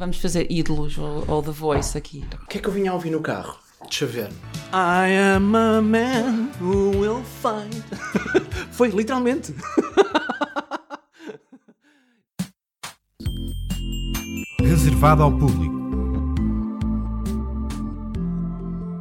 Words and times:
Vamos 0.00 0.18
fazer 0.18 0.50
ídolos 0.50 0.96
ou, 0.96 1.24
ou 1.28 1.42
The 1.42 1.50
Voice 1.50 1.98
aqui. 1.98 2.24
O 2.42 2.46
que 2.46 2.56
é 2.56 2.60
que 2.62 2.66
eu 2.66 2.72
vinha 2.72 2.90
a 2.90 2.94
ouvir 2.94 3.10
no 3.10 3.20
carro? 3.20 3.58
Deixa 3.82 4.06
ver. 4.06 4.30
I 4.72 5.36
am 5.36 5.54
a 5.54 5.82
man 5.82 6.48
who 6.58 6.98
will 6.98 7.22
find. 7.22 7.84
Foi, 8.72 8.88
literalmente. 8.88 9.54
Reservado 14.58 15.22
ao 15.22 15.30
público. 15.30 15.78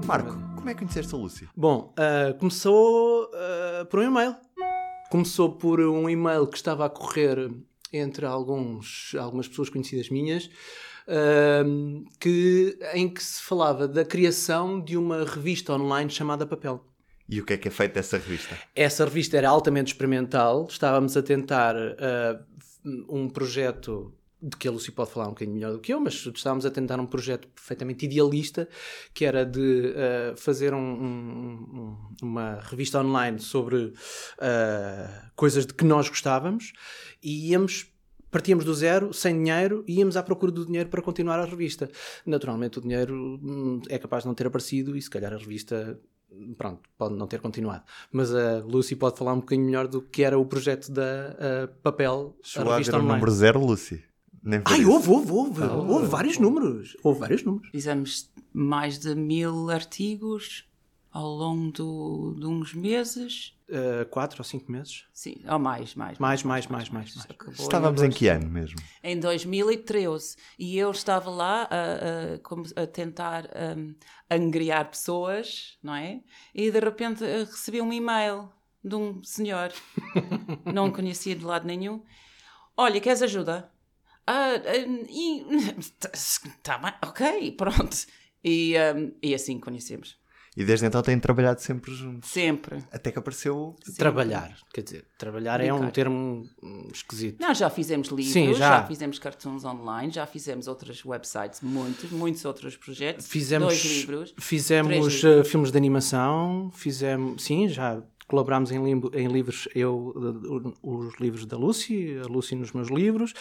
Marco, 0.05 0.37
como 0.53 0.69
é 0.69 0.73
que 0.73 0.79
conheceste 0.79 1.15
a 1.15 1.17
Lucy? 1.17 1.47
Bom, 1.55 1.93
ah, 1.95 2.33
começou 2.37 3.31
ah, 3.33 3.85
por 3.85 4.01
um 4.01 4.03
e-mail. 4.03 4.35
Começou 5.09 5.53
por 5.53 5.79
um 5.79 6.09
e-mail 6.09 6.45
que 6.45 6.57
estava 6.57 6.85
a 6.85 6.89
correr 6.89 7.49
entre 7.93 8.25
alguns, 8.25 9.15
algumas 9.17 9.47
pessoas 9.47 9.69
conhecidas 9.69 10.09
minhas, 10.09 10.49
que, 12.19 12.77
em 12.93 13.09
que 13.09 13.23
se 13.23 13.41
falava 13.41 13.87
da 13.87 14.05
criação 14.05 14.79
de 14.79 14.97
uma 14.97 15.23
revista 15.25 15.73
online 15.73 16.09
chamada 16.09 16.45
Papel. 16.45 16.83
E 17.27 17.39
o 17.39 17.45
que 17.45 17.53
é 17.53 17.57
que 17.57 17.67
é 17.67 17.71
feito 17.71 17.93
dessa 17.93 18.17
revista? 18.17 18.57
Essa 18.75 19.05
revista 19.05 19.37
era 19.37 19.49
altamente 19.49 19.93
experimental. 19.93 20.65
Estávamos 20.69 21.15
a 21.15 21.21
tentar 21.21 21.75
ah, 21.75 22.39
um 23.07 23.29
projeto 23.29 24.13
de 24.41 24.55
que 24.55 24.67
a 24.67 24.71
Lucy 24.71 24.91
pode 24.91 25.11
falar 25.11 25.25
um 25.27 25.31
bocadinho 25.31 25.55
melhor 25.57 25.73
do 25.73 25.79
que 25.79 25.93
eu, 25.93 25.99
mas 25.99 26.13
estávamos 26.13 26.65
a 26.65 26.71
tentar 26.71 26.97
um 26.99 27.05
projeto 27.05 27.45
perfeitamente 27.49 28.05
idealista, 28.05 28.69
que 29.13 29.25
era 29.25 29.45
de 29.45 29.93
ah, 29.95 30.33
fazer 30.37 30.73
um- 30.73 30.79
um- 30.79 31.97
um- 32.21 32.27
uma 32.27 32.59
revista 32.61 32.99
online 32.99 33.39
sobre 33.39 33.93
ah, 34.39 35.29
coisas 35.35 35.65
de 35.67 35.73
que 35.73 35.83
nós 35.85 36.09
gostávamos 36.09 36.73
e 37.21 37.51
íamos. 37.51 37.87
Partíamos 38.31 38.65
do 38.65 38.73
zero, 38.73 39.13
sem 39.13 39.35
dinheiro, 39.35 39.83
e 39.87 39.99
íamos 39.99 40.15
à 40.15 40.23
procura 40.23 40.51
do 40.51 40.65
dinheiro 40.65 40.89
para 40.89 41.01
continuar 41.01 41.39
a 41.39 41.45
revista. 41.45 41.89
Naturalmente, 42.25 42.77
o 42.77 42.81
dinheiro 42.81 43.39
hum, 43.41 43.81
é 43.89 43.97
capaz 43.97 44.23
de 44.23 44.27
não 44.27 44.35
ter 44.35 44.47
aparecido 44.47 44.95
e, 44.95 45.01
se 45.01 45.09
calhar, 45.09 45.33
a 45.33 45.37
revista 45.37 45.99
pronto, 46.57 46.81
pode 46.97 47.15
não 47.15 47.27
ter 47.27 47.39
continuado. 47.39 47.83
Mas 48.11 48.33
a 48.33 48.59
Lucy 48.59 48.95
pode 48.95 49.17
falar 49.17 49.33
um 49.33 49.39
bocadinho 49.39 49.65
melhor 49.65 49.87
do 49.87 50.01
que 50.01 50.23
era 50.23 50.37
o 50.37 50.45
projeto 50.45 50.91
da 50.91 51.35
ah, 51.39 51.69
Papel, 51.81 52.35
a 52.43 52.47
Chegou 52.47 52.71
a 52.71 52.75
revista 52.75 52.95
haver 52.95 53.05
o 53.05 53.07
número 53.07 53.31
zero, 53.31 53.65
Lucy? 53.65 54.03
Nem 54.41 54.61
Ai, 54.65 54.81
isso. 54.81 54.91
houve, 54.91 55.09
houve, 55.09 55.31
houve, 55.31 55.63
houve 55.63 56.05
vários 56.05 56.37
números. 56.37 56.95
Houve 57.03 57.19
vários 57.19 57.43
números. 57.43 57.69
Fizemos 57.71 58.31
mais 58.53 58.97
de 58.97 59.13
mil 59.13 59.69
artigos 59.69 60.68
ao 61.11 61.27
longo 61.27 61.71
do- 61.71 62.35
de 62.39 62.45
uns 62.45 62.73
meses. 62.73 63.55
Ah, 63.71 64.05
quatro 64.05 64.39
ou 64.41 64.43
cinco 64.43 64.71
meses? 64.71 65.05
Sim, 65.13 65.35
ou 65.47 65.59
mais, 65.59 65.93
mais. 65.95 66.17
Mais, 66.19 66.43
mais, 66.43 66.67
mais, 66.67 66.89
mais, 66.89 67.15
mais. 67.15 67.25
acabou 67.29 67.53
Estávamos 67.53 68.01
em 68.03 68.09
que 68.09 68.27
ano 68.27 68.49
mesmo? 68.49 68.79
Em 69.03 69.19
2013. 69.19 70.35
E 70.57 70.77
eu 70.77 70.91
estava 70.91 71.29
lá 71.29 71.63
a, 71.69 72.35
a, 72.35 72.39
como- 72.39 72.65
a 72.75 72.85
tentar 72.87 73.45
um, 73.77 73.95
angriar 74.29 74.89
pessoas, 74.89 75.77
não 75.81 75.95
é? 75.95 76.21
E 76.53 76.69
de 76.71 76.79
repente 76.79 77.23
eh, 77.23 77.39
recebi 77.43 77.81
um 77.81 77.91
e-mail 77.93 78.49
de 78.83 78.95
um 78.95 79.23
senhor, 79.23 79.71
não 80.65 80.91
conhecia 80.91 81.35
de 81.35 81.43
lado 81.45 81.65
nenhum. 81.67 82.03
Olha, 82.77 82.99
queres 83.01 83.21
ajuda? 83.21 83.71
Ah, 84.25 84.51
ah, 84.55 85.05
e... 85.09 85.43
Tá 86.63 86.77
bem, 86.77 86.93
ok, 87.03 87.51
pronto. 87.53 87.97
E, 88.43 88.73
um, 88.95 89.11
e 89.21 89.33
assim 89.33 89.59
conhecemos. 89.59 90.18
E 90.59 90.65
desde 90.65 90.85
então 90.85 91.01
têm 91.01 91.17
trabalhado 91.17 91.61
sempre 91.61 91.93
juntos. 91.93 92.29
Sempre. 92.29 92.83
Até 92.91 93.13
que 93.13 93.17
apareceu. 93.17 93.77
Trabalhar. 93.97 94.57
Quer 94.73 94.81
dizer, 94.81 95.05
trabalhar 95.17 95.61
é 95.61 95.73
um 95.73 95.89
termo 95.89 96.43
esquisito. 96.93 97.39
Não, 97.39 97.53
já 97.53 97.69
fizemos 97.69 98.09
livros, 98.09 98.33
Sim, 98.33 98.53
já. 98.53 98.81
já. 98.81 98.85
fizemos 98.85 99.17
cartoons 99.17 99.63
online, 99.63 100.11
já 100.11 100.25
fizemos 100.25 100.67
outros 100.67 101.05
websites, 101.05 101.61
muitos, 101.61 102.11
muitos 102.11 102.43
outros 102.43 102.75
projetos. 102.75 103.25
Fizemos, 103.27 103.69
Dois 103.69 103.85
livros. 103.85 104.33
fizemos 104.37 104.89
três 104.91 105.23
livros. 105.23 105.47
filmes 105.49 105.71
de 105.71 105.77
animação, 105.77 106.69
fizemos, 106.75 107.41
sim, 107.41 107.69
já 107.69 108.03
colaborámos 108.29 108.71
em, 108.71 108.81
limbo- 108.83 109.11
em 109.13 109.27
livros, 109.27 109.67
eu, 109.73 110.13
os 110.83 111.19
livros 111.19 111.45
da 111.45 111.57
Lucy, 111.57 112.17
a 112.23 112.27
Lucy 112.27 112.55
nos 112.55 112.71
meus 112.71 112.89
livros, 112.89 113.33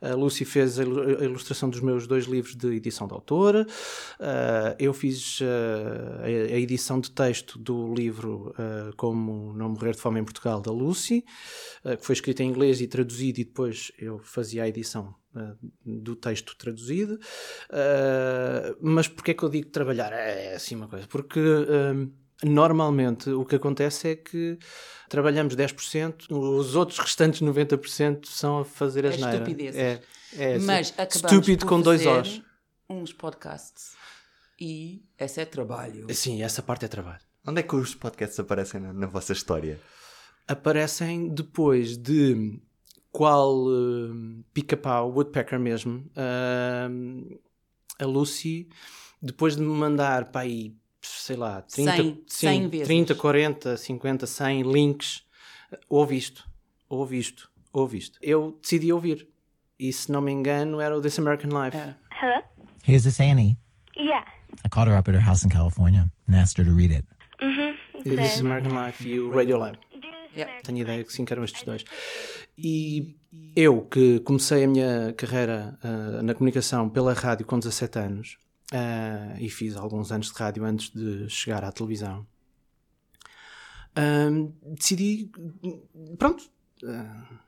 a 0.00 0.14
Lucy 0.14 0.44
fez 0.44 0.78
a 0.78 0.82
ilu- 0.82 1.18
a 1.18 1.24
ilustração 1.24 1.70
dos 1.70 1.80
meus 1.80 2.06
dois 2.06 2.26
livros 2.26 2.54
de 2.54 2.68
edição 2.74 3.06
de 3.06 3.14
autora, 3.14 3.66
uh, 4.20 4.76
eu 4.78 4.92
fiz 4.92 5.40
uh, 5.40 5.44
a, 6.22 6.28
edição 6.30 7.00
de 7.00 7.10
texto 7.10 7.58
do 7.58 7.94
livro 7.94 8.54
uh, 8.58 8.94
Como 8.96 9.54
Não 9.54 9.70
Morrer 9.70 9.92
de 9.92 10.00
Fome 10.00 10.20
em 10.20 10.24
Portugal, 10.24 10.60
da 10.60 10.70
Lucy, 10.70 11.24
que 11.82 12.04
foi 12.04 12.14
escrito 12.14 12.40
em 12.40 12.48
inglês 12.48 12.80
e 12.80 12.86
traduzido, 12.86 13.40
e 13.40 13.44
depois 13.44 13.92
eu 13.98 14.18
fazia 14.18 14.62
a 14.62 14.68
edição 14.68 15.14
do 15.84 16.14
texto 16.16 16.56
traduzido. 16.56 17.18
Mas 18.80 19.06
porquê 19.08 19.32
é 19.32 19.34
que 19.34 19.42
eu 19.42 19.48
digo 19.48 19.68
trabalhar? 19.70 20.12
É 20.12 20.54
assim 20.54 20.76
uma 20.76 20.88
coisa. 20.88 21.06
Porque 21.06 21.40
normalmente 22.44 23.30
o 23.30 23.44
que 23.44 23.56
acontece 23.56 24.08
é 24.10 24.16
que 24.16 24.58
trabalhamos 25.08 25.54
10%, 25.56 26.26
os 26.30 26.74
outros 26.74 26.98
restantes 26.98 27.40
90% 27.40 28.26
são 28.26 28.60
a 28.60 28.64
fazer 28.64 29.04
a 29.06 29.08
É 29.08 29.12
geneira. 29.12 29.34
estupidezes. 29.34 29.80
É, 29.80 30.02
é 30.36 30.58
Mas 30.58 30.88
assim, 30.90 30.92
acabamos 31.02 31.14
estúpido 31.32 31.64
por 31.66 31.68
com 31.68 31.80
dois 31.80 32.02
fazer 32.02 32.20
Os. 32.20 32.42
uns 32.88 33.12
podcasts. 33.12 33.94
E 34.60 35.02
esse 35.18 35.40
é 35.40 35.44
trabalho. 35.44 36.06
Sim, 36.14 36.42
essa 36.42 36.62
parte 36.62 36.84
é 36.84 36.88
trabalho. 36.88 37.20
Onde 37.46 37.60
é 37.60 37.62
que 37.62 37.74
os 37.74 37.94
podcasts 37.94 38.38
aparecem 38.38 38.80
na, 38.80 38.92
na 38.92 39.06
vossa 39.06 39.32
história? 39.32 39.80
aparecem 40.46 41.28
depois 41.28 41.96
de 41.96 42.60
qual 43.10 43.64
uh, 43.66 44.44
pica-pau, 44.52 45.10
Woodpecker 45.10 45.58
mesmo, 45.58 46.04
uh, 46.16 47.40
a 47.98 48.04
Lucy, 48.04 48.68
depois 49.22 49.56
de 49.56 49.62
me 49.62 49.68
mandar 49.68 50.26
para 50.30 50.42
aí, 50.42 50.74
sei 51.06 51.36
lá, 51.36 51.62
30, 51.62 51.96
100, 51.96 52.04
sim, 52.04 52.24
100 52.26 52.68
vezes. 52.68 52.86
30, 52.86 53.14
40, 53.14 53.76
50, 53.76 54.26
100 54.26 54.62
links, 54.62 55.24
ouve 55.88 56.16
isto, 56.16 56.48
ouve 56.88 57.18
isto, 57.18 57.50
ouve 57.72 57.98
isto. 57.98 58.18
Eu 58.22 58.58
decidi 58.60 58.92
ouvir. 58.92 59.28
E 59.78 59.92
se 59.92 60.10
não 60.10 60.20
me 60.20 60.30
engano, 60.30 60.80
era 60.80 60.96
o 60.96 61.00
This 61.00 61.18
American 61.18 61.50
Life. 61.50 61.76
Era. 61.76 61.98
Hello? 62.10 62.42
Hey, 62.84 62.94
is 62.94 63.02
this 63.02 63.20
Annie? 63.20 63.58
Yeah. 63.96 64.24
I 64.64 64.68
called 64.68 64.88
her 64.88 64.96
up 64.96 65.08
at 65.10 65.16
her 65.16 65.28
house 65.28 65.44
in 65.44 65.50
California 65.50 66.10
and 66.28 66.36
asked 66.36 66.58
her 66.58 66.64
to 66.64 66.76
read 66.76 66.92
it. 66.92 67.04
E 68.04 68.16
This 68.16 68.40
American 68.40 68.72
Life 68.72 69.06
e 69.06 69.18
o 69.18 69.30
Radiolab. 69.30 69.78
Yeah. 70.36 70.60
Tenho 70.62 70.78
ideia 70.78 71.04
que 71.04 71.12
sim, 71.12 71.24
que 71.24 71.32
eram 71.32 71.44
estes 71.44 71.62
dois. 71.62 71.84
E 72.56 73.16
eu, 73.56 73.82
que 73.82 74.20
comecei 74.20 74.64
a 74.64 74.68
minha 74.68 75.12
carreira 75.16 75.78
ah, 75.82 76.22
na 76.22 76.34
comunicação 76.34 76.88
pela 76.88 77.12
rádio 77.12 77.46
com 77.46 77.58
17 77.58 77.98
anos 77.98 78.38
ah, 78.74 79.36
e 79.38 79.48
fiz 79.48 79.76
alguns 79.76 80.10
anos 80.10 80.32
de 80.32 80.38
rádio 80.38 80.64
antes 80.64 80.90
de 80.90 81.28
chegar 81.28 81.62
à 81.62 81.70
televisão, 81.70 82.26
ah, 83.94 84.28
decidi, 84.64 85.30
pronto, 86.18 86.50
ah, 86.84 87.40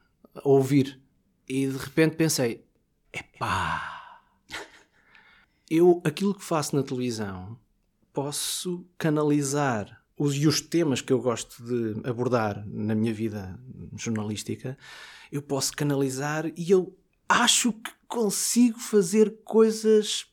ouvir. 0.44 1.00
E 1.48 1.66
de 1.66 1.76
repente 1.76 2.14
pensei: 2.14 2.64
epá, 3.12 4.20
eu 5.68 6.00
aquilo 6.04 6.34
que 6.34 6.44
faço 6.44 6.76
na 6.76 6.84
televisão 6.84 7.58
posso 8.12 8.86
canalizar 8.96 10.00
os, 10.16 10.36
e 10.36 10.46
os 10.46 10.60
temas 10.60 11.00
que 11.00 11.12
eu 11.12 11.20
gosto 11.20 11.62
de 11.64 12.08
abordar 12.08 12.64
na 12.66 12.94
minha 12.94 13.12
vida 13.12 13.58
jornalística, 13.96 14.78
eu 15.30 15.42
posso 15.42 15.72
canalizar 15.72 16.46
e 16.56 16.70
eu 16.70 16.96
acho 17.28 17.72
que 17.72 17.90
consigo 18.06 18.78
fazer 18.78 19.38
coisas 19.44 20.26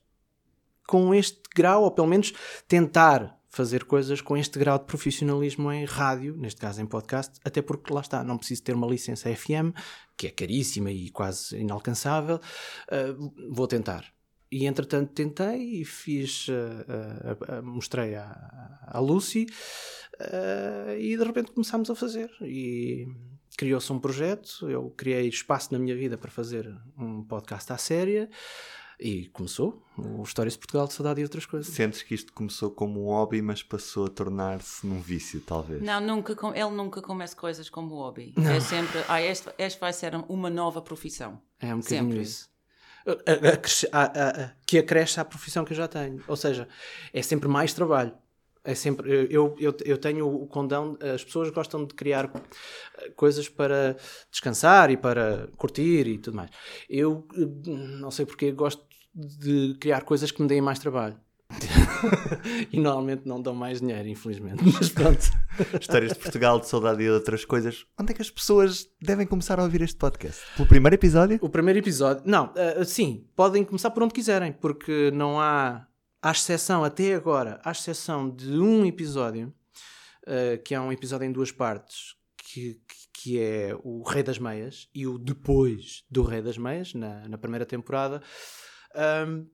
com 0.88 1.14
este 1.14 1.42
grau, 1.56 1.84
ou 1.84 1.92
pelo 1.92 2.08
menos 2.08 2.34
tentar 2.68 3.40
fazer 3.54 3.84
coisas 3.84 4.20
com 4.20 4.36
este 4.36 4.58
grau 4.58 4.80
de 4.80 4.86
profissionalismo 4.86 5.72
em 5.72 5.86
rádio, 5.86 6.36
neste 6.36 6.60
caso 6.60 6.82
em 6.82 6.88
podcast, 6.88 7.40
até 7.46 7.62
porque 7.62 7.94
lá 7.94 8.02
está, 8.02 8.24
não 8.24 8.36
preciso 8.36 8.64
ter 8.64 8.74
uma 8.74 8.88
licença 8.88 9.34
FM, 9.34 9.78
que 10.18 10.26
é 10.26 10.32
caríssima 10.32 10.92
e 10.92 11.12
quase 11.12 11.58
inalcançável, 11.58 12.38
uh, 12.38 13.52
vou 13.52 13.68
tentar. 13.68 14.12
E 14.52 14.66
entretanto 14.66 15.14
tentei 15.14 15.82
e 15.82 15.86
fiz, 15.86 16.48
uh, 16.48 17.60
uh, 17.60 17.64
mostrei 17.64 18.16
à, 18.16 18.80
à 18.88 19.00
Lucy 19.00 19.46
e 21.00 21.18
de 21.18 21.24
repente 21.24 21.52
começámos 21.52 21.90
a 21.90 21.96
fazer. 21.96 22.32
E 22.42 23.08
criou-se 23.58 23.92
um 23.92 24.00
projeto, 24.00 24.70
eu 24.70 24.90
criei 24.92 25.28
espaço 25.28 25.74
na 25.74 25.80
minha 25.80 25.96
vida 25.96 26.18
para 26.18 26.32
fazer 26.32 26.72
um 26.98 27.24
podcast 27.24 27.72
à 27.74 27.78
séria. 27.78 28.30
E 29.06 29.26
começou 29.34 29.84
o 29.98 30.24
Histórias 30.24 30.54
de 30.54 30.60
Portugal 30.60 30.88
de 30.88 30.94
Saudade 30.94 31.20
e 31.20 31.24
outras 31.26 31.46
coisas. 31.46 31.74
Sentes 31.76 32.02
que 32.02 32.16
isto 32.16 32.32
começou 32.32 32.72
como 32.72 33.02
um 33.04 33.08
hobby, 33.08 33.42
mas 33.42 33.62
passou 33.62 34.06
a 34.06 34.10
tornar-se 34.10 34.88
num 34.88 35.02
vício, 35.02 35.42
talvez? 35.42 35.82
Não, 35.82 36.00
nunca, 36.00 36.34
com- 36.34 36.56
ele 36.56 36.70
nunca 36.70 37.02
começa 37.02 37.36
coisas 37.36 37.70
como 37.70 37.96
hobby. 37.96 38.34
É 38.38 38.62
sempre, 38.62 39.04
ah, 39.10 39.22
este, 39.22 39.50
este 39.58 39.78
vai 39.78 39.92
ser 39.92 40.16
uma 40.30 40.50
nova 40.50 40.82
profissão. 40.82 41.42
É 41.60 41.76
um 41.76 41.80
bocadinho 41.80 42.04
Sempre. 42.12 42.22
isso. 42.22 42.50
A- 43.06 43.12
a- 43.12 44.00
a- 44.06 44.06
a- 44.06 44.44
a- 44.46 44.52
que 44.66 44.78
acresce 44.78 45.20
à 45.20 45.26
profissão 45.26 45.66
que 45.66 45.74
eu 45.74 45.78
já 45.78 45.88
tenho. 45.90 46.24
Ou 46.26 46.38
seja, 46.38 46.66
é 47.12 47.22
sempre 47.22 47.50
mais 47.50 47.74
trabalho. 47.74 48.14
É 48.64 48.74
sempre, 48.74 49.12
eu, 49.30 49.54
eu, 49.60 49.76
eu 49.84 49.98
tenho 49.98 50.26
o 50.26 50.48
condão, 50.48 50.98
as 51.14 51.22
pessoas 51.22 51.50
gostam 51.50 51.84
de 51.86 51.94
criar 51.94 52.32
coisas 53.18 53.50
para 53.50 53.98
descansar 54.32 54.90
e 54.90 54.96
para 54.96 55.50
curtir 55.58 56.08
e 56.08 56.18
tudo 56.18 56.38
mais. 56.38 56.50
Eu 56.90 57.28
eh, 57.36 57.46
não 58.00 58.10
sei 58.10 58.26
porque 58.26 58.54
gosto 58.54 58.86
de 59.14 59.76
criar 59.80 60.02
coisas 60.02 60.32
que 60.32 60.42
me 60.42 60.48
deem 60.48 60.62
mais 60.62 60.80
trabalho. 60.80 61.18
e 62.72 62.80
normalmente 62.80 63.28
não 63.28 63.42
dão 63.42 63.54
mais 63.54 63.80
dinheiro, 63.80 64.08
infelizmente. 64.08 64.64
Mas 64.64 64.90
pronto. 64.90 65.24
Histórias 65.80 66.14
de 66.14 66.20
Portugal, 66.20 66.60
de 66.60 66.68
saudade 66.68 67.04
e 67.04 67.10
outras 67.10 67.46
coisas. 67.46 67.86
Onde 68.00 68.12
é 68.12 68.16
que 68.16 68.22
as 68.22 68.30
pessoas 68.30 68.90
devem 69.02 69.26
começar 69.26 69.60
a 69.60 69.64
ouvir 69.64 69.82
este 69.82 69.98
podcast? 69.98 70.42
Pelo 70.56 70.68
primeiro 70.68 70.96
episódio? 70.96 71.40
O 71.42 71.50
primeiro 71.50 71.80
episódio. 71.80 72.24
Não, 72.26 72.52
uh, 72.54 72.84
sim, 72.86 73.28
podem 73.36 73.64
começar 73.64 73.92
por 73.92 74.04
onde 74.04 74.14
quiserem, 74.14 74.52
porque 74.52 75.12
não 75.12 75.40
há. 75.40 75.88
À 76.22 76.32
exceção, 76.32 76.86
até 76.86 77.16
agora, 77.16 77.60
à 77.66 77.72
exceção 77.72 78.30
de 78.30 78.58
um 78.58 78.86
episódio, 78.86 79.54
uh, 80.26 80.64
que 80.64 80.74
é 80.74 80.80
um 80.80 80.90
episódio 80.90 81.26
em 81.26 81.32
duas 81.34 81.52
partes, 81.52 82.16
que, 82.38 82.80
que 83.12 83.38
é 83.38 83.76
o 83.84 84.02
Rei 84.04 84.24
das 84.24 84.40
Meias 84.40 84.88
e 84.96 85.06
o 85.06 85.18
depois 85.18 86.06
do 86.10 86.24
Rei 86.24 86.42
das 86.42 86.58
Meias, 86.58 86.94
na, 86.94 87.28
na 87.28 87.38
primeira 87.38 87.66
temporada. 87.66 88.22
Um, 88.96 89.48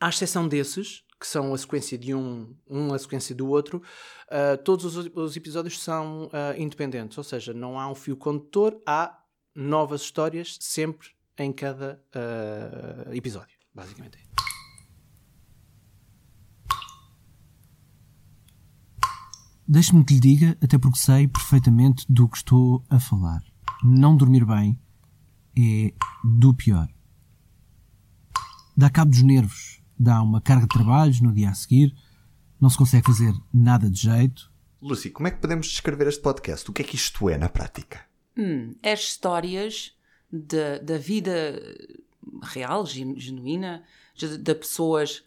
à 0.00 0.08
exceção 0.08 0.48
desses, 0.48 1.04
que 1.20 1.26
são 1.26 1.52
a 1.52 1.58
sequência 1.58 1.98
de 1.98 2.14
um, 2.14 2.56
um 2.68 2.94
a 2.94 2.98
sequência 2.98 3.34
do 3.34 3.46
outro, 3.48 3.82
uh, 4.28 4.56
todos 4.64 4.96
os, 4.96 5.10
os, 5.14 5.36
episódios 5.36 5.78
são 5.78 6.26
uh, 6.28 6.58
independentes, 6.58 7.18
ou 7.18 7.24
seja, 7.24 7.52
não 7.52 7.78
há 7.78 7.88
um 7.90 7.94
fio 7.94 8.16
condutor, 8.16 8.80
há 8.86 9.18
novas 9.54 10.00
histórias 10.00 10.56
sempre 10.58 11.08
em 11.36 11.52
cada 11.52 12.02
uh, 12.14 13.14
episódio, 13.14 13.58
basicamente. 13.74 14.18
Deixe-me 19.68 20.04
que 20.04 20.14
lhe 20.14 20.20
diga, 20.20 20.58
até 20.60 20.78
porque 20.78 20.98
sei 20.98 21.28
perfeitamente 21.28 22.04
do 22.08 22.28
que 22.28 22.38
estou 22.38 22.82
a 22.90 22.98
falar. 22.98 23.40
Não 23.84 24.16
dormir 24.16 24.44
bem 24.44 24.76
é 25.56 25.94
do 26.24 26.52
pior. 26.52 26.88
Dá 28.80 28.88
cabo 28.88 29.10
dos 29.10 29.22
nervos, 29.22 29.82
dá 29.98 30.22
uma 30.22 30.40
carga 30.40 30.62
de 30.62 30.68
trabalhos 30.68 31.20
no 31.20 31.34
dia 31.34 31.50
a 31.50 31.54
seguir, 31.54 31.94
não 32.58 32.70
se 32.70 32.78
consegue 32.78 33.04
fazer 33.04 33.30
nada 33.52 33.90
de 33.90 34.00
jeito. 34.00 34.50
Lucy, 34.80 35.10
como 35.10 35.28
é 35.28 35.30
que 35.30 35.36
podemos 35.36 35.66
descrever 35.66 36.06
este 36.06 36.22
podcast? 36.22 36.70
O 36.70 36.72
que 36.72 36.80
é 36.80 36.84
que 36.86 36.96
isto 36.96 37.28
é 37.28 37.36
na 37.36 37.50
prática? 37.50 38.00
Hum, 38.38 38.74
é 38.82 38.94
histórias 38.94 39.94
de, 40.32 40.78
da 40.78 40.96
vida 40.96 41.60
real, 42.42 42.86
genuína, 42.86 43.84
de, 44.14 44.38
de 44.38 44.54
pessoas 44.54 45.22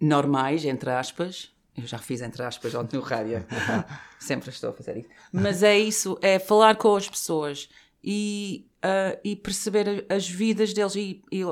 normais, 0.00 0.64
entre 0.64 0.90
aspas, 0.90 1.50
eu 1.76 1.84
já 1.84 1.98
fiz 1.98 2.22
entre 2.22 2.44
aspas 2.44 2.76
ontem 2.76 2.96
no 2.96 3.02
rádio. 3.02 3.44
Sempre 4.20 4.50
estou 4.50 4.70
a 4.70 4.72
fazer 4.72 4.98
isso. 4.98 5.08
Mas 5.32 5.64
é 5.64 5.76
isso, 5.76 6.16
é 6.22 6.38
falar 6.38 6.76
com 6.76 6.94
as 6.94 7.08
pessoas 7.08 7.68
e, 8.04 8.68
uh, 8.84 9.18
e 9.24 9.34
perceber 9.34 10.06
as 10.08 10.28
vidas 10.28 10.72
deles 10.72 10.94
e, 10.94 11.24
e 11.32 11.42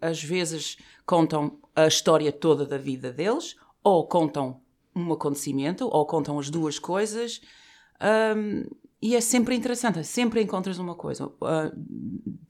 às 0.00 0.22
vezes 0.22 0.76
contam 1.06 1.58
a 1.74 1.86
história 1.86 2.32
toda 2.32 2.66
da 2.66 2.78
vida 2.78 3.12
deles 3.12 3.56
ou 3.82 4.06
contam 4.06 4.60
um 4.94 5.12
acontecimento 5.12 5.86
ou 5.86 6.06
contam 6.06 6.38
as 6.38 6.50
duas 6.50 6.78
coisas 6.78 7.40
um, 8.36 8.64
e 9.00 9.14
é 9.14 9.20
sempre 9.20 9.54
interessante, 9.54 10.02
sempre 10.04 10.42
encontras 10.42 10.78
uma 10.78 10.94
coisa 10.94 11.26
uh, 11.26 11.72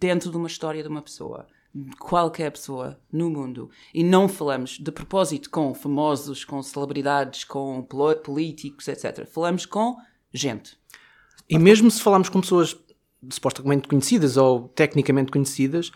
dentro 0.00 0.30
de 0.30 0.36
uma 0.36 0.46
história 0.46 0.82
de 0.82 0.88
uma 0.88 1.02
pessoa 1.02 1.46
qualquer 1.98 2.50
pessoa 2.50 2.98
no 3.12 3.30
mundo. 3.30 3.70
E 3.92 4.02
não 4.02 4.28
falamos 4.28 4.78
de 4.78 4.90
propósito 4.90 5.50
com 5.50 5.74
famosos, 5.74 6.44
com 6.44 6.62
celebridades, 6.62 7.44
com 7.44 7.86
políticos, 8.24 8.88
etc. 8.88 9.26
Falamos 9.26 9.66
com 9.66 9.96
gente. 10.32 10.78
E 11.48 11.58
mesmo 11.58 11.90
se 11.90 12.02
falarmos 12.02 12.28
com 12.28 12.40
pessoas 12.40 12.76
supostamente 13.30 13.88
conhecidas 13.88 14.36
ou 14.36 14.68
tecnicamente 14.68 15.32
conhecidas, 15.32 15.90